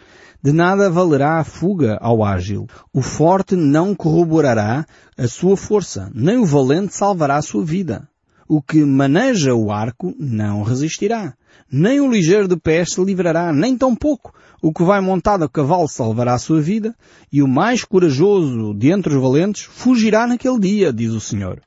De 0.42 0.52
nada 0.52 0.90
valerá 0.90 1.38
a 1.38 1.44
fuga 1.44 1.96
ao 2.00 2.24
ágil. 2.24 2.66
O 2.92 3.00
forte 3.00 3.54
não 3.54 3.94
corroborará 3.94 4.84
a 5.16 5.28
sua 5.28 5.56
força, 5.56 6.10
nem 6.12 6.36
o 6.36 6.44
valente 6.44 6.94
salvará 6.94 7.36
a 7.36 7.42
sua 7.42 7.64
vida. 7.64 8.08
O 8.48 8.60
que 8.60 8.84
maneja 8.84 9.54
o 9.54 9.70
arco 9.70 10.12
não 10.18 10.62
resistirá 10.62 11.34
nem 11.70 12.00
o 12.00 12.10
ligeiro 12.10 12.46
de 12.46 12.56
pés 12.56 12.92
se 12.92 13.04
livrará, 13.04 13.52
nem 13.52 13.76
tão 13.76 13.96
pouco. 13.96 14.34
O 14.60 14.72
que 14.72 14.84
vai 14.84 15.00
montado 15.00 15.44
a 15.44 15.48
cavalo 15.48 15.88
salvará 15.88 16.34
a 16.34 16.38
sua 16.38 16.60
vida, 16.60 16.94
e 17.32 17.42
o 17.42 17.48
mais 17.48 17.84
corajoso 17.84 18.74
de 18.74 18.90
entre 18.90 19.14
os 19.14 19.20
valentes 19.20 19.62
fugirá 19.62 20.26
naquele 20.26 20.60
dia, 20.60 20.92
diz 20.92 21.12
o 21.12 21.20
Senhor. 21.20 21.60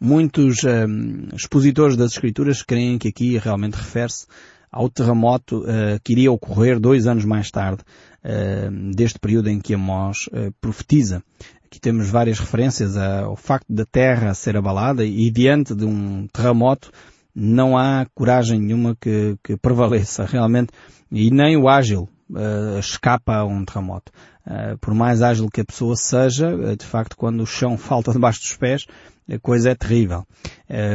Muitos 0.00 0.64
hum, 0.64 1.28
expositores 1.34 1.96
das 1.96 2.12
Escrituras 2.12 2.62
creem 2.62 2.96
que 2.96 3.08
aqui 3.08 3.36
realmente 3.36 3.74
refere-se 3.74 4.26
ao 4.72 4.88
terremoto 4.88 5.58
uh, 5.58 6.00
que 6.02 6.12
iria 6.12 6.32
ocorrer 6.32 6.78
dois 6.78 7.06
anos 7.06 7.24
mais 7.24 7.50
tarde, 7.50 7.82
uh, 8.24 8.94
deste 8.94 9.18
período 9.18 9.50
em 9.50 9.60
que 9.60 9.74
Amós 9.74 10.28
uh, 10.28 10.52
profetiza. 10.60 11.22
Aqui 11.66 11.80
temos 11.80 12.08
várias 12.08 12.38
referências 12.38 12.96
ao 12.96 13.36
facto 13.36 13.72
da 13.72 13.84
terra 13.84 14.34
ser 14.34 14.56
abalada 14.56 15.04
e 15.04 15.30
diante 15.30 15.74
de 15.74 15.84
um 15.84 16.26
terremoto 16.32 16.90
não 17.34 17.76
há 17.76 18.06
coragem 18.14 18.60
nenhuma 18.60 18.96
que, 19.00 19.36
que 19.42 19.56
prevaleça 19.56 20.24
realmente 20.24 20.72
e 21.10 21.30
nem 21.30 21.56
o 21.56 21.68
ágil 21.68 22.08
uh, 22.30 22.78
escapa 22.78 23.36
a 23.36 23.44
um 23.44 23.64
terremoto. 23.64 24.12
Uh, 24.46 24.78
por 24.78 24.94
mais 24.94 25.22
ágil 25.22 25.48
que 25.48 25.60
a 25.60 25.64
pessoa 25.64 25.96
seja, 25.96 26.54
uh, 26.54 26.76
de 26.76 26.84
facto, 26.84 27.16
quando 27.16 27.42
o 27.42 27.46
chão 27.46 27.76
falta 27.78 28.12
debaixo 28.12 28.40
dos 28.40 28.56
pés, 28.56 28.86
a 29.28 29.38
coisa 29.38 29.70
é 29.70 29.74
terrível. 29.76 30.26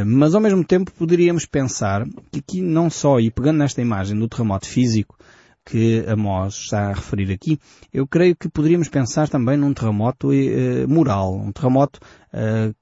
mas 0.04 0.34
ao 0.34 0.42
mesmo 0.42 0.62
tempo 0.62 0.92
poderíamos 0.92 1.46
pensar 1.46 2.06
que 2.30 2.40
aqui 2.40 2.60
não 2.60 2.90
só, 2.90 3.18
e 3.18 3.30
pegando 3.30 3.56
nesta 3.56 3.80
imagem 3.80 4.18
do 4.18 4.28
terremoto 4.28 4.66
físico, 4.66 5.16
que 5.64 6.04
Amós 6.06 6.54
está 6.54 6.90
a 6.90 6.92
referir 6.92 7.32
aqui, 7.32 7.58
eu 7.94 8.06
creio 8.06 8.36
que 8.36 8.46
poderíamos 8.46 8.90
pensar 8.90 9.26
também 9.30 9.56
num 9.56 9.72
terremoto 9.72 10.28
moral, 10.86 11.34
um 11.34 11.50
terremoto 11.50 11.98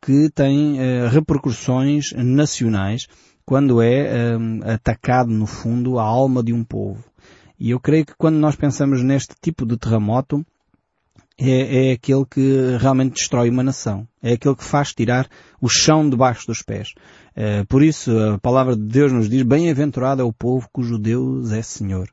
que 0.02 0.28
tem 0.34 0.76
repercussões 1.08 2.06
nacionais 2.16 3.06
quando 3.44 3.82
é 3.82 4.36
um, 4.36 4.60
atacado, 4.64 5.30
no 5.30 5.46
fundo, 5.46 5.98
a 5.98 6.02
alma 6.02 6.42
de 6.42 6.52
um 6.52 6.64
povo. 6.64 7.04
E 7.58 7.70
eu 7.70 7.80
creio 7.80 8.06
que 8.06 8.14
quando 8.16 8.36
nós 8.36 8.56
pensamos 8.56 9.02
neste 9.02 9.34
tipo 9.40 9.64
de 9.66 9.76
terremoto, 9.76 10.44
é, 11.38 11.88
é 11.88 11.92
aquele 11.92 12.24
que 12.24 12.76
realmente 12.78 13.14
destrói 13.14 13.50
uma 13.50 13.62
nação. 13.62 14.06
É 14.22 14.32
aquele 14.32 14.54
que 14.54 14.64
faz 14.64 14.92
tirar 14.92 15.28
o 15.60 15.68
chão 15.68 16.08
debaixo 16.08 16.46
dos 16.46 16.62
pés. 16.62 16.94
É, 17.34 17.64
por 17.64 17.82
isso, 17.82 18.16
a 18.18 18.38
palavra 18.38 18.76
de 18.76 18.82
Deus 18.82 19.12
nos 19.12 19.28
diz, 19.28 19.42
bem-aventurado 19.42 20.22
é 20.22 20.24
o 20.24 20.32
povo 20.32 20.68
cujo 20.72 20.98
Deus 20.98 21.52
é 21.52 21.62
Senhor. 21.62 22.08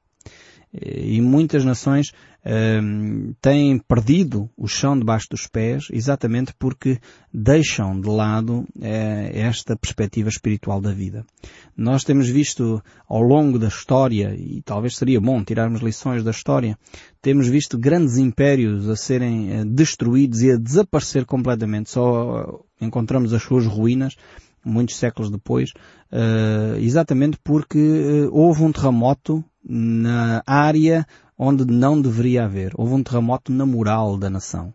E 0.73 1.19
muitas 1.21 1.65
nações 1.65 2.13
uh, 2.45 3.33
têm 3.41 3.79
perdido 3.79 4.49
o 4.57 4.67
chão 4.67 4.97
debaixo 4.97 5.27
dos 5.29 5.47
pés 5.47 5.87
exatamente 5.91 6.53
porque 6.57 6.99
deixam 7.33 7.99
de 7.99 8.09
lado 8.09 8.59
uh, 8.59 8.65
esta 9.33 9.75
perspectiva 9.75 10.29
espiritual 10.29 10.81
da 10.81 10.91
vida. 10.91 11.25
Nós 11.75 12.03
temos 12.03 12.29
visto 12.29 12.81
ao 13.07 13.21
longo 13.21 13.57
da 13.57 13.67
história, 13.67 14.35
e 14.35 14.61
talvez 14.63 14.95
seria 14.97 15.19
bom 15.19 15.43
tirarmos 15.43 15.81
lições 15.81 16.23
da 16.23 16.31
história, 16.31 16.77
temos 17.21 17.47
visto 17.47 17.77
grandes 17.77 18.17
impérios 18.17 18.89
a 18.89 18.95
serem 18.95 19.61
uh, 19.61 19.65
destruídos 19.65 20.41
e 20.41 20.51
a 20.51 20.57
desaparecer 20.57 21.25
completamente. 21.25 21.89
Só 21.89 22.63
encontramos 22.79 23.33
as 23.33 23.43
suas 23.43 23.65
ruínas 23.65 24.15
muitos 24.63 24.95
séculos 24.95 25.31
depois, 25.31 25.71
exatamente 26.79 27.35
porque 27.43 28.29
houve 28.31 28.61
um 28.61 28.71
terremoto 28.71 29.43
na 29.63 30.43
área 30.45 31.05
onde 31.43 31.65
não 31.65 31.99
deveria 31.99 32.45
haver. 32.45 32.71
Houve 32.75 32.93
um 32.93 33.01
terremoto 33.01 33.51
na 33.51 33.65
moral 33.65 34.15
da 34.15 34.29
nação. 34.29 34.71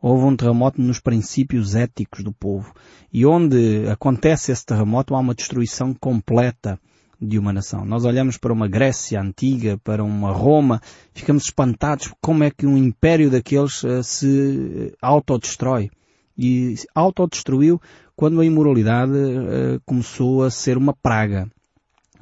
Houve 0.00 0.24
um 0.24 0.34
terremoto 0.34 0.80
nos 0.80 0.98
princípios 0.98 1.74
éticos 1.74 2.24
do 2.24 2.32
povo. 2.32 2.72
E 3.12 3.26
onde 3.26 3.86
acontece 3.90 4.50
esse 4.50 4.64
terremoto 4.64 5.14
há 5.14 5.18
uma 5.18 5.34
destruição 5.34 5.92
completa 5.92 6.80
de 7.20 7.38
uma 7.38 7.52
nação. 7.52 7.84
Nós 7.84 8.06
olhamos 8.06 8.38
para 8.38 8.50
uma 8.50 8.66
Grécia 8.66 9.20
antiga, 9.20 9.78
para 9.84 10.02
uma 10.02 10.32
Roma, 10.32 10.80
ficamos 11.12 11.44
espantados 11.44 12.10
como 12.22 12.44
é 12.44 12.50
que 12.50 12.66
um 12.66 12.78
império 12.78 13.30
daqueles 13.30 13.82
uh, 13.82 14.02
se 14.02 14.94
autodestrói. 15.02 15.90
E 16.36 16.76
autodestruiu 16.94 17.78
quando 18.14 18.40
a 18.40 18.44
imoralidade 18.44 19.12
uh, 19.12 19.80
começou 19.84 20.44
a 20.44 20.50
ser 20.50 20.78
uma 20.78 20.94
praga. 20.94 21.46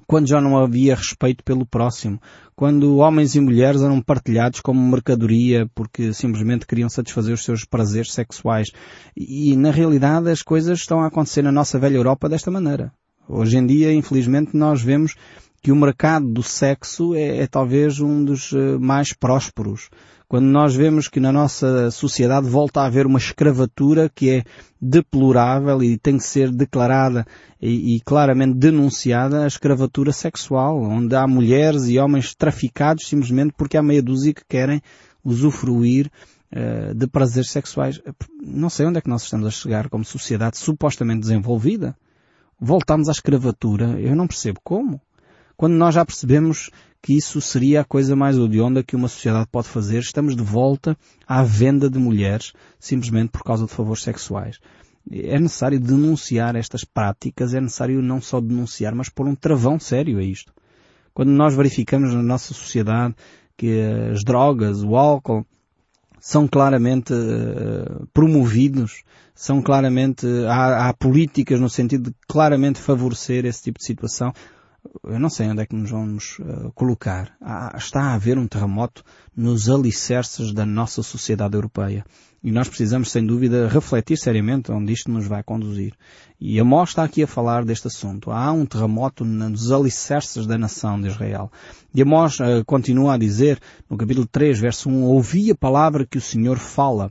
Quando 0.07 0.29
já 0.29 0.41
não 0.41 0.57
havia 0.57 0.95
respeito 0.95 1.43
pelo 1.45 1.67
próximo. 1.67 2.21
Quando 2.55 2.97
homens 2.97 3.35
e 3.35 3.41
mulheres 3.41 3.83
eram 3.83 4.01
partilhados 4.01 4.61
como 4.61 4.81
mercadoria 4.81 5.69
porque 5.75 6.13
simplesmente 6.13 6.67
queriam 6.67 6.89
satisfazer 6.89 7.35
os 7.35 7.45
seus 7.45 7.65
prazeres 7.65 8.13
sexuais. 8.13 8.71
E 9.17 9.57
na 9.57 9.71
realidade 9.71 10.31
as 10.31 10.43
coisas 10.43 10.79
estão 10.79 11.01
a 11.01 11.07
acontecer 11.07 11.43
na 11.43 11.53
nossa 11.53 11.79
velha 11.79 11.97
Europa 11.97 12.29
desta 12.29 12.51
maneira. 12.51 12.93
Hoje 13.29 13.57
em 13.57 13.67
dia, 13.67 13.93
infelizmente, 13.93 14.57
nós 14.57 14.83
vemos 14.83 15.15
que 15.63 15.73
o 15.73 15.77
mercado 15.77 16.29
do 16.29 16.43
sexo 16.43 17.15
é, 17.15 17.39
é 17.39 17.47
talvez 17.47 17.99
um 17.99 18.23
dos 18.23 18.53
uh, 18.53 18.79
mais 18.79 19.15
prósperos 19.15 19.89
quando 20.29 20.47
nós 20.47 20.75
vemos 20.75 21.09
que 21.09 21.21
na 21.21 21.31
nossa 21.31 21.91
sociedade 21.91 22.49
volta 22.49 22.81
a 22.81 22.87
haver 22.87 23.07
uma 23.07 23.19
escravatura 23.19 24.11
que 24.13 24.31
é 24.31 24.45
deplorável 24.81 25.83
e 25.83 25.99
tem 25.99 26.17
que 26.17 26.25
ser 26.25 26.51
declarada 26.51 27.27
e, 27.61 27.97
e, 27.97 28.01
claramente 28.01 28.59
denunciada 28.59 29.45
a 29.45 29.47
escravatura 29.47 30.13
sexual, 30.13 30.83
onde 30.83 31.15
há 31.15 31.27
mulheres 31.27 31.89
e 31.89 31.99
homens 31.99 32.35
traficados 32.35 33.07
simplesmente 33.07 33.55
porque 33.57 33.77
há 33.77 33.83
meia 33.83 34.03
dúzia 34.03 34.35
que 34.35 34.45
querem 34.47 34.83
usufruir 35.25 36.11
uh, 36.53 36.95
de 36.95 37.07
prazeres 37.07 37.51
sexuais. 37.51 38.01
Não 38.43 38.69
sei 38.69 38.87
onde 38.87 38.99
é 38.99 39.01
que 39.01 39.09
nós 39.09 39.23
estamos 39.23 39.47
a 39.47 39.51
chegar 39.51 39.89
como 39.89 40.05
sociedade 40.05 40.59
supostamente 40.59 41.21
desenvolvida. 41.21 41.97
Voltamos 42.61 43.09
à 43.09 43.13
escravatura. 43.13 43.99
Eu 44.01 44.15
não 44.15 44.27
percebo 44.27 44.61
como. 44.63 45.01
Quando 45.57 45.75
nós 45.75 45.95
já 45.95 46.05
percebemos 46.05 46.71
que 47.05 47.13
isso 47.13 47.39
seria 47.39 47.83
a 47.83 47.85
coisa 47.85 48.17
mais 48.17 48.39
odionda 48.39 48.83
que 48.83 48.97
uma 48.97 49.09
sociedade 49.09 49.47
pode 49.53 49.69
fazer. 49.69 49.99
Estamos 49.99 50.35
de 50.35 50.43
volta 50.43 50.97
à 51.29 51.43
venda 51.43 51.91
de 51.91 51.99
mulheres 51.99 52.55
simplesmente 52.81 53.29
por 53.29 53.45
causa 53.45 53.67
de 53.67 53.71
favores 53.71 54.03
sexuais. 54.03 54.59
É 55.13 55.39
necessário 55.39 55.79
denunciar 55.79 56.57
estas 56.57 56.83
práticas, 56.83 57.53
é 57.53 57.61
necessário 57.61 58.01
não 58.01 58.23
só 58.23 58.41
denunciar, 58.41 58.95
mas 58.95 59.11
pôr 59.11 59.27
um 59.27 59.35
travão 59.35 59.79
sério 59.79 60.19
a 60.19 60.23
isto. 60.23 60.51
Quando 61.13 61.29
nós 61.29 61.55
verificamos 61.55 62.15
na 62.15 62.23
nossa 62.23 62.55
sociedade 62.55 63.15
que 63.55 63.83
as 64.11 64.25
drogas, 64.25 64.83
o 64.83 64.97
álcool, 64.97 65.45
são 66.19 66.49
claramente 66.49 67.13
uh, 67.13 68.07
promovidos, 68.15 69.03
são 69.35 69.61
claramente, 69.61 70.27
há, 70.49 70.89
há, 70.89 70.95
políticas 70.95 71.61
no 71.61 71.69
sentido 71.69 72.11
de 72.11 72.17
claramente 72.27 72.79
favorecer 72.79 73.45
esse 73.45 73.65
tipo 73.65 73.79
de 73.79 73.85
situação 73.85 74.33
eu 75.03 75.19
não 75.19 75.29
sei 75.29 75.49
onde 75.49 75.63
é 75.63 75.67
que 75.67 75.75
nos 75.75 75.91
vamos 75.91 76.39
uh, 76.39 76.71
colocar. 76.75 77.37
Está 77.77 78.03
a 78.03 78.15
haver 78.15 78.39
um 78.39 78.47
terremoto 78.47 79.05
nos 79.37 79.69
alicerces 79.69 80.53
da 80.53 80.65
nossa 80.65 81.03
sociedade 81.03 81.57
europeia. 81.57 82.05
E 82.43 82.53
nós 82.53 82.69
precisamos, 82.69 83.11
sem 83.11 83.25
dúvida, 83.25 83.69
refletir 83.69 84.19
seriamente 84.19 84.71
onde 84.71 84.93
isto 84.93 85.11
nos 85.11 85.27
vai 85.27 85.43
conduzir. 85.43 85.95
E 86.39 86.61
a 86.61 86.65
Mó 86.65 86.85
está 86.85 87.03
aqui 87.03 87.23
a 87.23 87.27
falar 87.27 87.65
deste 87.65 87.87
assunto. 87.87 88.31
Há 88.31 88.53
um 88.53 88.67
terremoto 88.67 89.25
nos 89.25 89.73
alicerces 89.73 90.47
da 90.47 90.59
nação 90.59 91.01
de 91.01 91.09
Israel. 91.09 91.51
E 91.95 92.03
a 92.03 92.05
Mó 92.05 92.27
uh, 92.27 92.65
continua 92.67 93.15
a 93.15 93.19
dizer, 93.19 93.59
no 93.89 93.97
capítulo 93.97 94.27
3, 94.27 94.59
verso 94.59 94.91
1, 94.91 95.05
Ouvi 95.05 95.51
a 95.51 95.55
palavra 95.55 96.05
que 96.05 96.19
o 96.19 96.21
Senhor 96.21 96.59
fala 96.59 97.11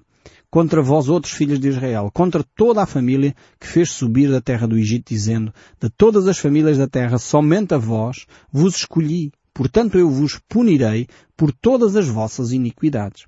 contra 0.53 0.83
vós 0.83 1.09
outros 1.09 1.33
filhos 1.33 1.59
de 1.59 1.69
Israel, 1.69 2.11
contra 2.13 2.43
toda 2.55 2.83
a 2.83 2.85
família 2.85 3.35
que 3.59 3.65
fez 3.65 3.89
subir 3.89 4.29
da 4.29 4.39
terra 4.39 4.67
do 4.67 4.77
Egito, 4.77 5.11
dizendo, 5.11 5.51
de 5.81 5.89
todas 5.89 6.27
as 6.27 6.37
famílias 6.37 6.77
da 6.77 6.87
terra, 6.87 7.17
somente 7.17 7.73
a 7.73 7.77
vós 7.79 8.27
vos 8.51 8.75
escolhi, 8.75 9.31
portanto 9.51 9.97
eu 9.97 10.07
vos 10.11 10.39
punirei 10.47 11.07
por 11.35 11.51
todas 11.51 11.95
as 11.95 12.07
vossas 12.07 12.51
iniquidades. 12.51 13.23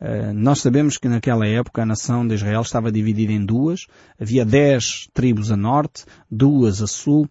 Uh, 0.00 0.32
nós 0.32 0.60
sabemos 0.60 0.96
que 0.96 1.08
naquela 1.08 1.46
época 1.46 1.82
a 1.82 1.86
nação 1.86 2.26
de 2.26 2.36
Israel 2.36 2.62
estava 2.62 2.90
dividida 2.90 3.34
em 3.34 3.44
duas. 3.44 3.86
Havia 4.18 4.42
dez 4.42 5.10
tribos 5.12 5.52
a 5.52 5.58
norte, 5.58 6.06
duas 6.30 6.80
a 6.80 6.86
sul 6.86 7.28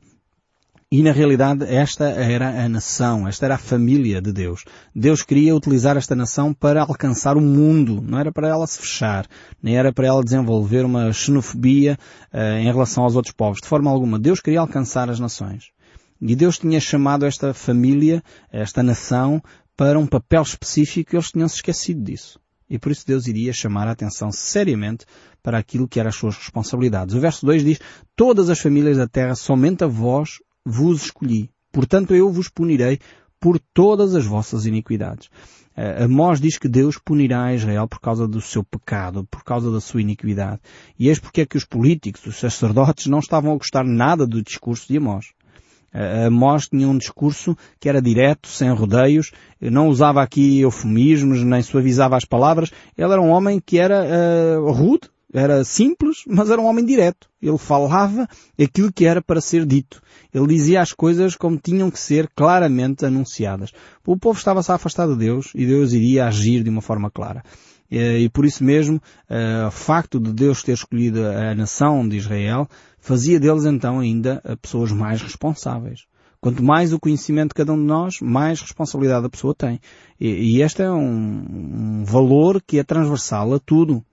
e 0.97 1.03
na 1.03 1.11
realidade 1.11 1.65
esta 1.65 2.05
era 2.05 2.63
a 2.63 2.69
nação, 2.69 3.27
esta 3.27 3.45
era 3.45 3.55
a 3.55 3.57
família 3.57 4.21
de 4.21 4.31
Deus. 4.31 4.63
Deus 4.95 5.23
queria 5.23 5.53
utilizar 5.53 5.97
esta 5.97 6.15
nação 6.15 6.53
para 6.53 6.83
alcançar 6.83 7.35
o 7.35 7.41
mundo, 7.41 8.01
não 8.01 8.17
era 8.17 8.31
para 8.31 8.47
ela 8.47 8.65
se 8.65 8.79
fechar, 8.79 9.27
nem 9.61 9.75
era 9.75 9.91
para 9.91 10.07
ela 10.07 10.23
desenvolver 10.23 10.85
uma 10.85 11.11
xenofobia 11.11 11.99
uh, 12.33 12.59
em 12.61 12.63
relação 12.63 13.03
aos 13.03 13.13
outros 13.13 13.33
povos, 13.33 13.59
de 13.59 13.67
forma 13.67 13.91
alguma. 13.91 14.17
Deus 14.17 14.39
queria 14.39 14.61
alcançar 14.61 15.09
as 15.09 15.19
nações. 15.19 15.65
E 16.21 16.33
Deus 16.33 16.57
tinha 16.57 16.79
chamado 16.79 17.25
esta 17.25 17.53
família, 17.53 18.23
esta 18.49 18.81
nação, 18.81 19.43
para 19.75 19.99
um 19.99 20.07
papel 20.07 20.43
específico 20.43 21.13
e 21.13 21.15
eles 21.17 21.29
tinham 21.29 21.49
se 21.49 21.55
esquecido 21.55 22.01
disso. 22.01 22.39
E 22.69 22.79
por 22.79 22.93
isso 22.93 23.05
Deus 23.05 23.27
iria 23.27 23.51
chamar 23.51 23.89
a 23.89 23.91
atenção 23.91 24.31
seriamente 24.31 25.05
para 25.43 25.57
aquilo 25.57 25.89
que 25.89 25.99
eram 25.99 26.09
as 26.09 26.15
suas 26.15 26.37
responsabilidades. 26.37 27.13
O 27.13 27.19
verso 27.19 27.45
2 27.45 27.65
diz, 27.65 27.79
Todas 28.15 28.49
as 28.49 28.59
famílias 28.59 28.95
da 28.95 29.07
terra, 29.09 29.35
somente 29.35 29.83
a 29.83 29.87
vós 29.87 30.39
vos 30.65 31.03
escolhi. 31.03 31.49
Portanto, 31.71 32.15
eu 32.15 32.31
vos 32.31 32.49
punirei 32.49 32.99
por 33.39 33.59
todas 33.59 34.15
as 34.15 34.25
vossas 34.25 34.65
iniquidades. 34.65 35.29
Uh, 35.77 36.05
Amós 36.05 36.39
diz 36.39 36.57
que 36.57 36.69
Deus 36.69 36.97
punirá 36.97 37.53
Israel 37.53 37.87
por 37.87 37.99
causa 37.99 38.25
do 38.27 38.39
seu 38.39 38.63
pecado, 38.63 39.27
por 39.29 39.43
causa 39.43 39.69
da 39.69 39.81
sua 39.81 40.01
iniquidade. 40.01 40.61
E 40.97 41.09
eis 41.09 41.19
porque 41.19 41.41
é 41.41 41.45
que 41.45 41.57
os 41.57 41.65
políticos, 41.65 42.25
os 42.25 42.39
sacerdotes, 42.39 43.07
não 43.07 43.19
estavam 43.19 43.51
a 43.51 43.57
gostar 43.57 43.83
nada 43.83 44.25
do 44.25 44.41
discurso 44.41 44.87
de 44.87 44.97
Amós. 44.97 45.27
Uh, 45.93 46.27
Amós 46.27 46.67
tinha 46.67 46.87
um 46.87 46.97
discurso 46.97 47.57
que 47.79 47.89
era 47.89 48.01
direto, 48.01 48.47
sem 48.47 48.71
rodeios, 48.71 49.31
não 49.61 49.89
usava 49.89 50.23
aqui 50.23 50.61
eufemismos, 50.61 51.43
nem 51.43 51.61
suavizava 51.61 52.15
as 52.15 52.25
palavras. 52.25 52.71
Ele 52.97 53.11
era 53.11 53.21
um 53.21 53.29
homem 53.29 53.61
que 53.63 53.77
era 53.77 54.01
uh, 54.03 54.71
rude, 54.71 55.09
era 55.35 55.63
simples, 55.63 56.23
mas 56.27 56.49
era 56.49 56.61
um 56.61 56.65
homem 56.65 56.85
direto. 56.85 57.27
Ele 57.41 57.57
falava 57.57 58.27
aquilo 58.59 58.91
que 58.91 59.05
era 59.05 59.21
para 59.21 59.41
ser 59.41 59.65
dito. 59.65 60.01
Ele 60.33 60.47
dizia 60.47 60.81
as 60.81 60.93
coisas 60.93 61.35
como 61.35 61.57
tinham 61.57 61.91
que 61.91 61.99
ser 61.99 62.29
claramente 62.35 63.05
anunciadas. 63.05 63.71
O 64.05 64.17
povo 64.17 64.37
estava-se 64.37 64.71
a 64.71 64.75
afastar 64.75 65.07
de 65.07 65.15
Deus 65.15 65.51
e 65.53 65.65
Deus 65.65 65.93
iria 65.93 66.25
agir 66.25 66.63
de 66.63 66.69
uma 66.69 66.81
forma 66.81 67.11
clara. 67.11 67.43
E 67.91 68.27
por 68.29 68.45
isso 68.45 68.63
mesmo, 68.63 68.99
o 69.67 69.71
facto 69.71 70.19
de 70.19 70.33
Deus 70.33 70.63
ter 70.63 70.73
escolhido 70.73 71.25
a 71.25 71.53
nação 71.53 72.07
de 72.07 72.17
Israel 72.17 72.67
fazia 72.99 73.39
deles 73.39 73.65
então 73.65 73.99
ainda 73.99 74.41
pessoas 74.61 74.91
mais 74.91 75.21
responsáveis. 75.21 76.01
Quanto 76.41 76.63
mais 76.63 76.93
o 76.93 76.99
conhecimento 76.99 77.49
de 77.49 77.55
cada 77.55 77.73
um 77.73 77.77
de 77.77 77.83
nós, 77.83 78.19
mais 78.21 78.61
responsabilidade 78.61 79.25
a 79.25 79.29
pessoa 79.29 79.55
tem. 79.55 79.79
E, 80.19 80.61
este 80.61 80.81
é 80.81 80.91
um, 80.91 82.01
um 82.01 82.03
valor 82.03 82.61
que 82.61 82.77
é 82.79 82.83
transversal 82.83 83.53
a 83.53 83.59
tudo. 83.59 84.03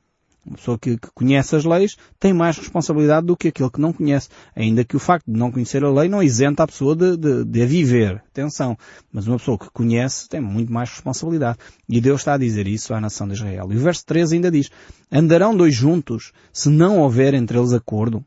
Uma 0.44 0.56
pessoa 0.56 0.76
que, 0.76 0.98
que, 0.98 1.08
conhece 1.14 1.54
as 1.54 1.64
leis 1.64 1.96
tem 2.18 2.32
mais 2.32 2.58
responsabilidade 2.58 3.26
do 3.26 3.36
que 3.36 3.48
aquele 3.48 3.70
que 3.70 3.80
não 3.80 3.92
conhece. 3.92 4.28
Ainda 4.56 4.84
que 4.84 4.96
o 4.96 4.98
facto 4.98 5.30
de 5.30 5.38
não 5.38 5.52
conhecer 5.52 5.84
a 5.84 5.90
lei 5.90 6.08
não 6.08 6.20
isenta 6.20 6.64
a 6.64 6.66
pessoa 6.66 6.96
de, 6.96 7.16
de, 7.16 7.44
de 7.44 7.62
a 7.62 7.66
viver. 7.66 8.22
Atenção. 8.28 8.76
Mas 9.12 9.28
uma 9.28 9.38
pessoa 9.38 9.56
que 9.56 9.70
conhece 9.70 10.28
tem 10.28 10.40
muito 10.40 10.72
mais 10.72 10.90
responsabilidade. 10.90 11.58
E 11.88 12.00
Deus 12.00 12.22
está 12.22 12.34
a 12.34 12.38
dizer 12.38 12.66
isso 12.66 12.92
à 12.92 13.00
nação 13.00 13.28
de 13.28 13.34
Israel. 13.34 13.68
E 13.70 13.76
o 13.76 13.80
verso 13.80 14.04
13 14.04 14.34
ainda 14.34 14.50
diz, 14.50 14.68
andarão 15.12 15.56
dois 15.56 15.74
juntos 15.74 16.32
se 16.52 16.68
não 16.68 16.98
houver 16.98 17.34
entre 17.34 17.56
eles 17.56 17.72
acordo? 17.72 18.24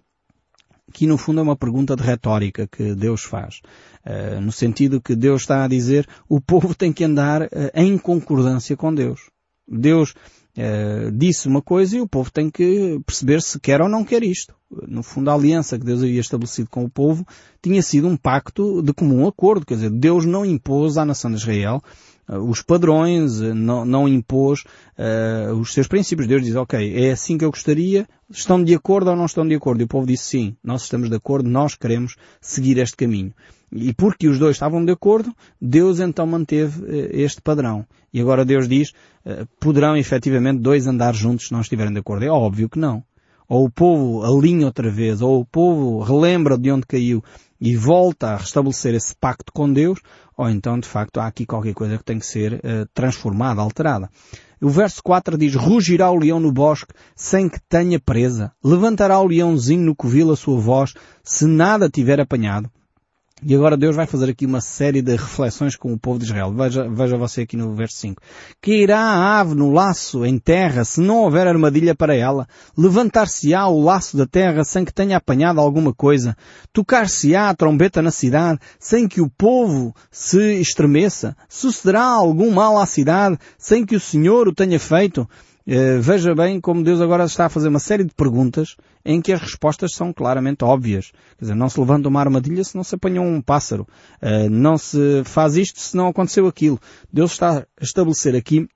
Que 0.93 1.05
no 1.05 1.17
fundo 1.17 1.41
é 1.41 1.43
uma 1.43 1.57
pergunta 1.57 1.97
de 1.97 2.03
retórica 2.03 2.65
que 2.65 2.95
Deus 2.95 3.23
faz. 3.23 3.59
Uh, 4.05 4.39
no 4.39 4.53
sentido 4.53 5.01
que 5.01 5.15
Deus 5.15 5.41
está 5.41 5.65
a 5.65 5.67
dizer, 5.67 6.07
o 6.29 6.39
povo 6.39 6.73
tem 6.73 6.93
que 6.93 7.03
andar 7.03 7.41
uh, 7.41 7.49
em 7.73 7.97
concordância 7.97 8.77
com 8.77 8.93
Deus. 8.93 9.29
Deus 9.67 10.13
uh, 10.57 11.11
disse 11.11 11.47
uma 11.47 11.61
coisa 11.61 11.97
e 11.97 12.01
o 12.01 12.07
povo 12.07 12.31
tem 12.31 12.49
que 12.49 12.99
perceber 13.05 13.41
se 13.41 13.59
quer 13.59 13.81
ou 13.81 13.89
não 13.89 14.03
quer 14.03 14.23
isto. 14.23 14.55
No 14.87 15.03
fundo, 15.03 15.29
a 15.29 15.33
aliança 15.33 15.77
que 15.77 15.85
Deus 15.85 16.01
havia 16.01 16.19
estabelecido 16.19 16.69
com 16.69 16.83
o 16.83 16.89
povo 16.89 17.25
tinha 17.61 17.81
sido 17.81 18.07
um 18.07 18.17
pacto 18.17 18.81
de 18.81 18.93
comum 18.93 19.27
acordo. 19.27 19.65
Quer 19.65 19.75
dizer, 19.75 19.89
Deus 19.89 20.25
não 20.25 20.45
impôs 20.45 20.97
à 20.97 21.05
nação 21.05 21.31
de 21.31 21.37
Israel 21.37 21.81
uh, 22.29 22.37
os 22.37 22.61
padrões, 22.61 23.39
uh, 23.39 23.53
não, 23.53 23.85
não 23.85 24.07
impôs 24.07 24.63
uh, 24.97 25.53
os 25.53 25.73
seus 25.73 25.87
princípios. 25.87 26.27
Deus 26.27 26.43
diz, 26.43 26.55
ok, 26.55 27.05
é 27.05 27.11
assim 27.11 27.37
que 27.37 27.45
eu 27.45 27.51
gostaria, 27.51 28.07
estão 28.29 28.63
de 28.63 28.73
acordo 28.73 29.09
ou 29.09 29.15
não 29.15 29.25
estão 29.25 29.47
de 29.47 29.55
acordo? 29.55 29.81
E 29.81 29.85
o 29.85 29.87
povo 29.87 30.07
disse, 30.07 30.25
sim, 30.25 30.55
nós 30.63 30.83
estamos 30.83 31.09
de 31.09 31.15
acordo, 31.15 31.49
nós 31.49 31.75
queremos 31.75 32.15
seguir 32.41 32.77
este 32.77 32.97
caminho. 32.97 33.33
E 33.75 33.93
porque 33.93 34.27
os 34.27 34.39
dois 34.39 34.55
estavam 34.55 34.83
de 34.85 34.91
acordo, 34.91 35.35
Deus 35.61 35.99
então 35.99 36.25
manteve 36.25 36.81
este 37.11 37.41
padrão. 37.41 37.85
E 38.13 38.21
agora 38.21 38.45
Deus 38.45 38.69
diz, 38.69 38.93
poderão 39.59 39.97
efetivamente 39.97 40.61
dois 40.61 40.87
andar 40.87 41.13
juntos 41.13 41.47
se 41.47 41.51
não 41.51 41.59
estiverem 41.59 41.91
de 41.91 41.99
acordo? 41.99 42.23
É 42.23 42.29
óbvio 42.29 42.69
que 42.69 42.79
não. 42.79 43.03
Ou 43.47 43.65
o 43.65 43.69
povo 43.69 44.23
alinha 44.23 44.65
outra 44.65 44.89
vez, 44.89 45.21
ou 45.21 45.41
o 45.41 45.45
povo 45.45 45.99
relembra 45.99 46.57
de 46.57 46.71
onde 46.71 46.85
caiu 46.85 47.21
e 47.59 47.75
volta 47.75 48.29
a 48.29 48.37
restabelecer 48.37 48.95
esse 48.95 49.15
pacto 49.15 49.51
com 49.53 49.71
Deus, 49.71 49.99
ou 50.37 50.49
então 50.49 50.79
de 50.79 50.87
facto 50.87 51.19
há 51.19 51.27
aqui 51.27 51.45
qualquer 51.45 51.73
coisa 51.73 51.97
que 51.97 52.03
tem 52.03 52.19
que 52.19 52.25
ser 52.25 52.53
uh, 52.53 52.87
transformada, 52.93 53.61
alterada. 53.61 54.09
O 54.61 54.69
verso 54.69 55.01
4 55.03 55.37
diz, 55.37 55.53
rugirá 55.53 56.09
o 56.09 56.17
leão 56.17 56.39
no 56.39 56.51
bosque 56.51 56.93
sem 57.15 57.47
que 57.47 57.59
tenha 57.69 57.99
presa, 57.99 58.51
levantará 58.63 59.19
o 59.19 59.27
leãozinho 59.27 59.83
no 59.83 59.95
covil 59.95 60.31
a 60.31 60.35
sua 60.35 60.59
voz, 60.59 60.93
se 61.23 61.45
nada 61.45 61.89
tiver 61.89 62.19
apanhado, 62.19 62.69
e 63.43 63.53
agora 63.53 63.75
Deus 63.75 63.97
vai 63.97 64.07
fazer 64.07 64.29
aqui 64.29 64.45
uma 64.45 64.61
série 64.61 65.01
de 65.01 65.11
reflexões 65.11 65.75
com 65.75 65.91
o 65.91 65.99
povo 65.99 66.17
de 66.17 66.23
Israel. 66.23 66.53
Veja, 66.53 66.87
veja 66.87 67.17
você 67.17 67.41
aqui 67.41 67.57
no 67.57 67.75
verso 67.75 67.97
5. 67.97 68.21
Que 68.61 68.83
irá 68.83 68.97
a 68.97 69.39
ave 69.41 69.53
no 69.53 69.73
laço 69.73 70.25
em 70.25 70.39
terra 70.39 70.85
se 70.85 71.01
não 71.01 71.17
houver 71.17 71.45
armadilha 71.45 71.93
para 71.93 72.15
ela? 72.15 72.47
Levantar-se-á 72.77 73.67
o 73.67 73.83
laço 73.83 74.15
da 74.15 74.25
terra 74.25 74.63
sem 74.63 74.85
que 74.85 74.93
tenha 74.93 75.17
apanhado 75.17 75.59
alguma 75.59 75.93
coisa? 75.93 76.35
Tocar-se-á 76.71 77.49
a 77.49 77.53
trombeta 77.53 78.01
na 78.01 78.09
cidade 78.09 78.57
sem 78.79 79.05
que 79.05 79.19
o 79.19 79.29
povo 79.29 79.93
se 80.09 80.61
estremeça? 80.61 81.35
Sucederá 81.49 82.05
algum 82.05 82.51
mal 82.51 82.79
à 82.79 82.85
cidade 82.85 83.37
sem 83.57 83.85
que 83.85 83.97
o 83.97 83.99
Senhor 83.99 84.47
o 84.47 84.55
tenha 84.55 84.79
feito? 84.79 85.27
Uh, 85.67 85.99
veja 85.99 86.33
bem 86.33 86.61
como 86.61 86.83
Deus 86.83 87.01
agora 87.01 87.25
está 87.25 87.47
a 87.47 87.49
fazer 87.49 87.67
uma 87.67 87.79
série 87.79 88.05
de 88.05 88.13
perguntas 88.13 88.77
em 89.05 89.21
que 89.21 89.31
as 89.31 89.39
respostas 89.39 89.93
são 89.93 90.11
claramente 90.11 90.65
óbvias. 90.65 91.11
Quer 91.37 91.45
dizer, 91.45 91.55
não 91.55 91.69
se 91.69 91.79
levanta 91.79 92.09
uma 92.09 92.19
armadilha 92.19 92.63
se 92.63 92.75
não 92.75 92.83
se 92.83 92.95
apanha 92.95 93.21
um 93.21 93.41
pássaro. 93.41 93.87
Uh, 94.21 94.49
não 94.49 94.77
se 94.77 95.21
faz 95.23 95.55
isto 95.55 95.79
se 95.79 95.95
não 95.95 96.07
aconteceu 96.07 96.47
aquilo. 96.47 96.79
Deus 97.13 97.33
está 97.33 97.59
a 97.59 97.83
estabelecer 97.83 98.35
aqui 98.35 98.67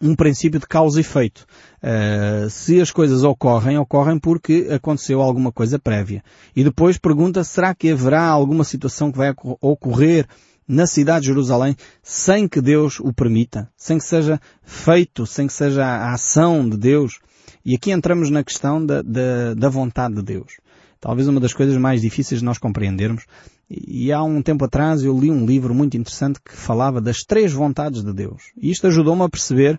um 0.00 0.14
princípio 0.14 0.60
de 0.60 0.66
causa 0.66 0.98
e 0.98 1.00
efeito. 1.00 1.46
Uh, 1.82 2.48
se 2.50 2.80
as 2.80 2.90
coisas 2.90 3.24
ocorrem, 3.24 3.78
ocorrem 3.78 4.18
porque 4.18 4.68
aconteceu 4.70 5.22
alguma 5.22 5.50
coisa 5.50 5.78
prévia. 5.78 6.22
E 6.54 6.62
depois 6.62 6.98
pergunta, 6.98 7.42
será 7.42 7.74
que 7.74 7.90
haverá 7.90 8.22
alguma 8.22 8.64
situação 8.64 9.10
que 9.10 9.18
vai 9.18 9.34
ocorrer 9.60 10.26
na 10.68 10.86
cidade 10.86 11.22
de 11.22 11.28
Jerusalém 11.28 11.74
sem 12.02 12.46
que 12.46 12.60
Deus 12.60 13.00
o 13.00 13.12
permita, 13.12 13.70
sem 13.74 13.96
que 13.96 14.04
seja 14.04 14.38
feito, 14.62 15.26
sem 15.26 15.46
que 15.46 15.52
seja 15.52 15.84
a 15.84 16.12
ação 16.12 16.68
de 16.68 16.76
Deus. 16.76 17.18
E 17.64 17.74
aqui 17.74 17.90
entramos 17.90 18.30
na 18.30 18.42
questão 18.44 18.84
da, 18.84 19.02
da, 19.02 19.54
da 19.54 19.68
vontade 19.68 20.14
de 20.14 20.22
Deus. 20.22 20.52
Talvez 21.00 21.28
uma 21.28 21.40
das 21.40 21.52
coisas 21.52 21.76
mais 21.76 22.00
difíceis 22.00 22.40
de 22.40 22.44
nós 22.44 22.58
compreendermos. 22.58 23.24
E 23.70 24.10
há 24.12 24.22
um 24.22 24.42
tempo 24.42 24.64
atrás 24.64 25.02
eu 25.02 25.18
li 25.18 25.30
um 25.30 25.46
livro 25.46 25.74
muito 25.74 25.96
interessante 25.96 26.40
que 26.40 26.54
falava 26.54 27.00
das 27.00 27.18
três 27.18 27.52
vontades 27.52 28.02
de 28.02 28.12
Deus. 28.12 28.52
E 28.60 28.70
isto 28.70 28.86
ajudou-me 28.86 29.22
a 29.22 29.28
perceber 29.28 29.74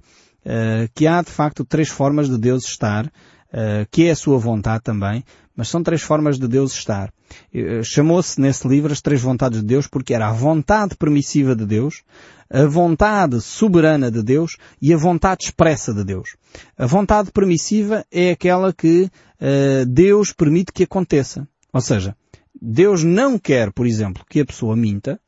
uh, 0.46 0.90
que 0.94 1.08
há 1.08 1.22
de 1.22 1.32
facto 1.32 1.66
três 1.66 1.90
formas 1.90 2.30
de 2.30 2.38
Deus 2.38 2.66
estar, 2.66 3.06
uh, 3.08 3.86
que 3.92 4.06
é 4.06 4.12
a 4.12 4.16
sua 4.16 4.38
vontade 4.38 4.84
também, 4.84 5.24
mas 5.60 5.68
são 5.68 5.84
três 5.84 6.02
formas 6.02 6.40
de 6.40 6.48
Deus 6.48 6.72
estar. 6.72 7.14
Eh, 7.54 7.84
chamou-se 7.84 8.40
nesse 8.40 8.66
livro 8.66 8.94
as 8.94 9.02
três 9.02 9.22
vontades 9.22 9.60
de 9.60 9.68
Deus 9.68 9.88
porque 9.88 10.14
era 10.14 10.30
a 10.30 10.32
vontade 10.32 10.96
permissiva 10.96 11.54
de 11.54 11.66
Deus, 11.66 12.02
a 12.50 12.66
vontade 12.66 13.42
soberana 13.42 14.10
de 14.10 14.24
Deus 14.24 14.56
e 14.82 14.94
a 14.94 14.98
vontade 14.98 15.44
expressa 15.44 15.94
de 15.94 16.06
Deus. 16.06 16.38
A 16.78 16.86
vontade 16.86 17.30
permissiva 17.34 18.06
é 18.10 18.32
aquela 18.32 18.72
que 18.72 19.12
uh, 19.42 19.86
Deus 19.86 20.32
permite 20.32 20.72
que 20.72 20.84
aconteça. 20.84 21.46
Ou 21.74 21.82
seja, 21.82 22.16
Deus 22.62 23.04
não 23.04 23.38
quer, 23.38 23.70
por 23.74 23.86
exemplo, 23.86 24.24
que 24.30 24.40
a 24.40 24.46
pessoa 24.46 24.78
minta, 24.78 25.20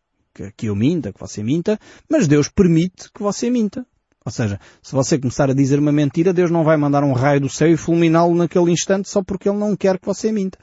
que 0.56 0.68
eu 0.68 0.76
minta, 0.78 1.12
que 1.12 1.20
você 1.20 1.44
minta, 1.44 1.78
mas 2.10 2.26
Deus 2.26 2.48
permite 2.48 3.12
que 3.14 3.22
você 3.22 3.50
minta. 3.50 3.86
Ou 4.24 4.32
seja, 4.32 4.60
se 4.84 4.94
você 4.94 5.18
começar 5.18 5.50
a 5.50 5.54
dizer 5.54 5.80
uma 5.80 5.92
mentira, 5.92 6.32
Deus 6.32 6.52
não 6.52 6.64
vai 6.64 6.78
mandar 6.78 7.04
um 7.04 7.12
raio 7.12 7.42
do 7.42 7.50
céu 7.50 7.72
e 7.72 7.78
fulminá-lo 7.78 8.36
naquele 8.36 8.72
instante 8.72 9.10
só 9.10 9.24
porque 9.24 9.50
Ele 9.50 9.58
não 9.58 9.76
quer 9.76 9.98
que 9.98 10.06
você 10.06 10.32
minta. 10.32 10.60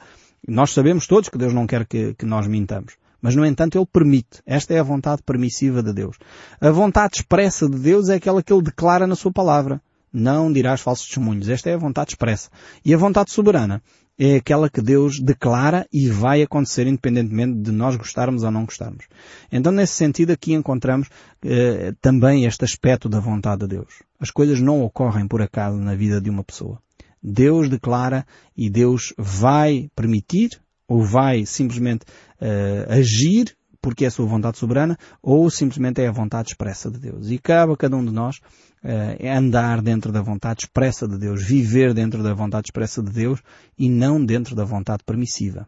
Nós 0.47 0.71
sabemos 0.71 1.05
todos 1.07 1.27
que 1.27 1.37
Deus 1.37 1.53
não 1.53 1.67
quer 1.67 1.85
que, 1.85 2.13
que 2.13 2.25
nós 2.25 2.47
mintamos. 2.47 2.93
Mas, 3.21 3.35
no 3.35 3.45
entanto, 3.45 3.77
Ele 3.77 3.85
permite. 3.85 4.41
Esta 4.45 4.73
é 4.73 4.79
a 4.79 4.83
vontade 4.83 5.21
permissiva 5.23 5.83
de 5.83 5.91
Deus. 5.91 6.17
A 6.61 6.71
vontade 6.71 7.17
expressa 7.17 7.69
de 7.69 7.77
Deus 7.77 8.07
é 8.07 8.15
aquela 8.15 8.41
que 8.41 8.53
Ele 8.53 8.61
declara 8.61 9.05
na 9.05 9.15
Sua 9.15 9.31
palavra. 9.31 9.81
Não 10.11 10.51
dirás 10.51 10.79
falsos 10.79 11.05
testemunhos. 11.07 11.49
Esta 11.49 11.69
é 11.69 11.73
a 11.73 11.77
vontade 11.77 12.11
expressa. 12.11 12.49
E 12.83 12.93
a 12.93 12.97
vontade 12.97 13.31
soberana 13.31 13.83
é 14.19 14.35
aquela 14.35 14.69
que 14.69 14.81
Deus 14.81 15.17
declara 15.21 15.87
e 15.93 16.09
vai 16.09 16.41
acontecer 16.41 16.85
independentemente 16.85 17.61
de 17.61 17.71
nós 17.71 17.95
gostarmos 17.95 18.43
ou 18.43 18.51
não 18.51 18.65
gostarmos. 18.65 19.05
Então, 19.49 19.71
nesse 19.71 19.93
sentido, 19.93 20.31
aqui 20.31 20.53
encontramos 20.53 21.07
eh, 21.41 21.93
também 22.01 22.43
este 22.43 22.65
aspecto 22.65 23.07
da 23.07 23.21
vontade 23.21 23.61
de 23.61 23.67
Deus. 23.67 24.03
As 24.19 24.29
coisas 24.29 24.59
não 24.59 24.83
ocorrem 24.83 25.25
por 25.25 25.41
acaso 25.41 25.77
na 25.77 25.95
vida 25.95 26.19
de 26.19 26.29
uma 26.29 26.43
pessoa. 26.43 26.81
Deus 27.23 27.69
declara 27.69 28.25
e 28.57 28.69
Deus 28.69 29.13
vai 29.17 29.89
permitir 29.95 30.59
ou 30.85 31.03
vai 31.03 31.45
simplesmente 31.45 32.03
uh, 32.41 32.91
agir 32.91 33.55
porque 33.81 34.05
é 34.05 34.07
a 34.07 34.11
sua 34.11 34.25
vontade 34.25 34.57
soberana, 34.57 34.97
ou 35.21 35.49
simplesmente 35.49 36.01
é 36.01 36.07
a 36.07 36.11
vontade 36.11 36.49
expressa 36.49 36.91
de 36.91 36.99
Deus. 36.99 37.29
E 37.29 37.37
cabe 37.37 37.73
a 37.73 37.77
cada 37.77 37.95
um 37.95 38.03
de 38.03 38.11
nós 38.11 38.37
uh, 38.83 39.37
andar 39.37 39.81
dentro 39.81 40.11
da 40.11 40.21
vontade 40.21 40.63
expressa 40.63 41.07
de 41.07 41.17
Deus, 41.17 41.43
viver 41.43 41.93
dentro 41.93 42.21
da 42.21 42.33
vontade 42.33 42.67
expressa 42.67 43.01
de 43.01 43.11
Deus 43.11 43.41
e 43.77 43.89
não 43.89 44.23
dentro 44.23 44.55
da 44.55 44.65
vontade 44.65 45.03
permissiva. 45.05 45.67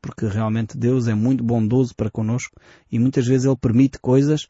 Porque 0.00 0.26
realmente 0.26 0.78
Deus 0.78 1.08
é 1.08 1.14
muito 1.14 1.44
bondoso 1.44 1.94
para 1.94 2.10
conosco 2.10 2.56
e 2.90 2.98
muitas 2.98 3.26
vezes 3.26 3.46
Ele 3.46 3.56
permite 3.56 3.98
coisas 3.98 4.48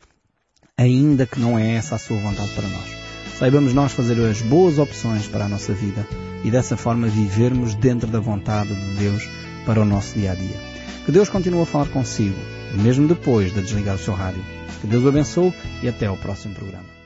ainda 0.77 1.27
que 1.27 1.41
não 1.41 1.59
é 1.59 1.75
essa 1.75 1.97
a 1.97 1.99
sua 1.99 2.19
vontade 2.19 2.53
para 2.55 2.69
nós. 2.69 3.01
Saibamos 3.37 3.75
nós 3.75 3.93
fazer 3.93 4.21
as 4.21 4.41
boas 4.43 4.79
opções 4.79 5.27
para 5.27 5.47
a 5.47 5.49
nossa 5.49 5.73
vida 5.73 6.07
e 6.45 6.51
dessa 6.51 6.77
forma 6.77 7.09
vivermos 7.09 7.75
dentro 7.75 8.07
da 8.07 8.21
vontade 8.21 8.75
de 8.75 8.97
Deus 8.97 9.29
para 9.67 9.81
o 9.81 9.85
nosso 9.85 10.15
dia 10.15 10.33
a 10.33 10.35
dia. 10.35 10.57
Que 11.05 11.11
Deus 11.11 11.29
continue 11.29 11.63
a 11.63 11.67
falar 11.67 11.89
consigo 11.89 12.60
mesmo 12.75 13.09
depois 13.09 13.53
de 13.53 13.63
desligar 13.63 13.97
o 13.97 13.99
seu 13.99 14.15
rádio. 14.15 14.45
Que 14.81 14.87
Deus 14.87 15.05
o 15.05 15.09
abençoe 15.09 15.53
e 15.83 15.89
até 15.89 16.07
ao 16.07 16.17
próximo 16.17 16.55
programa. 16.55 17.00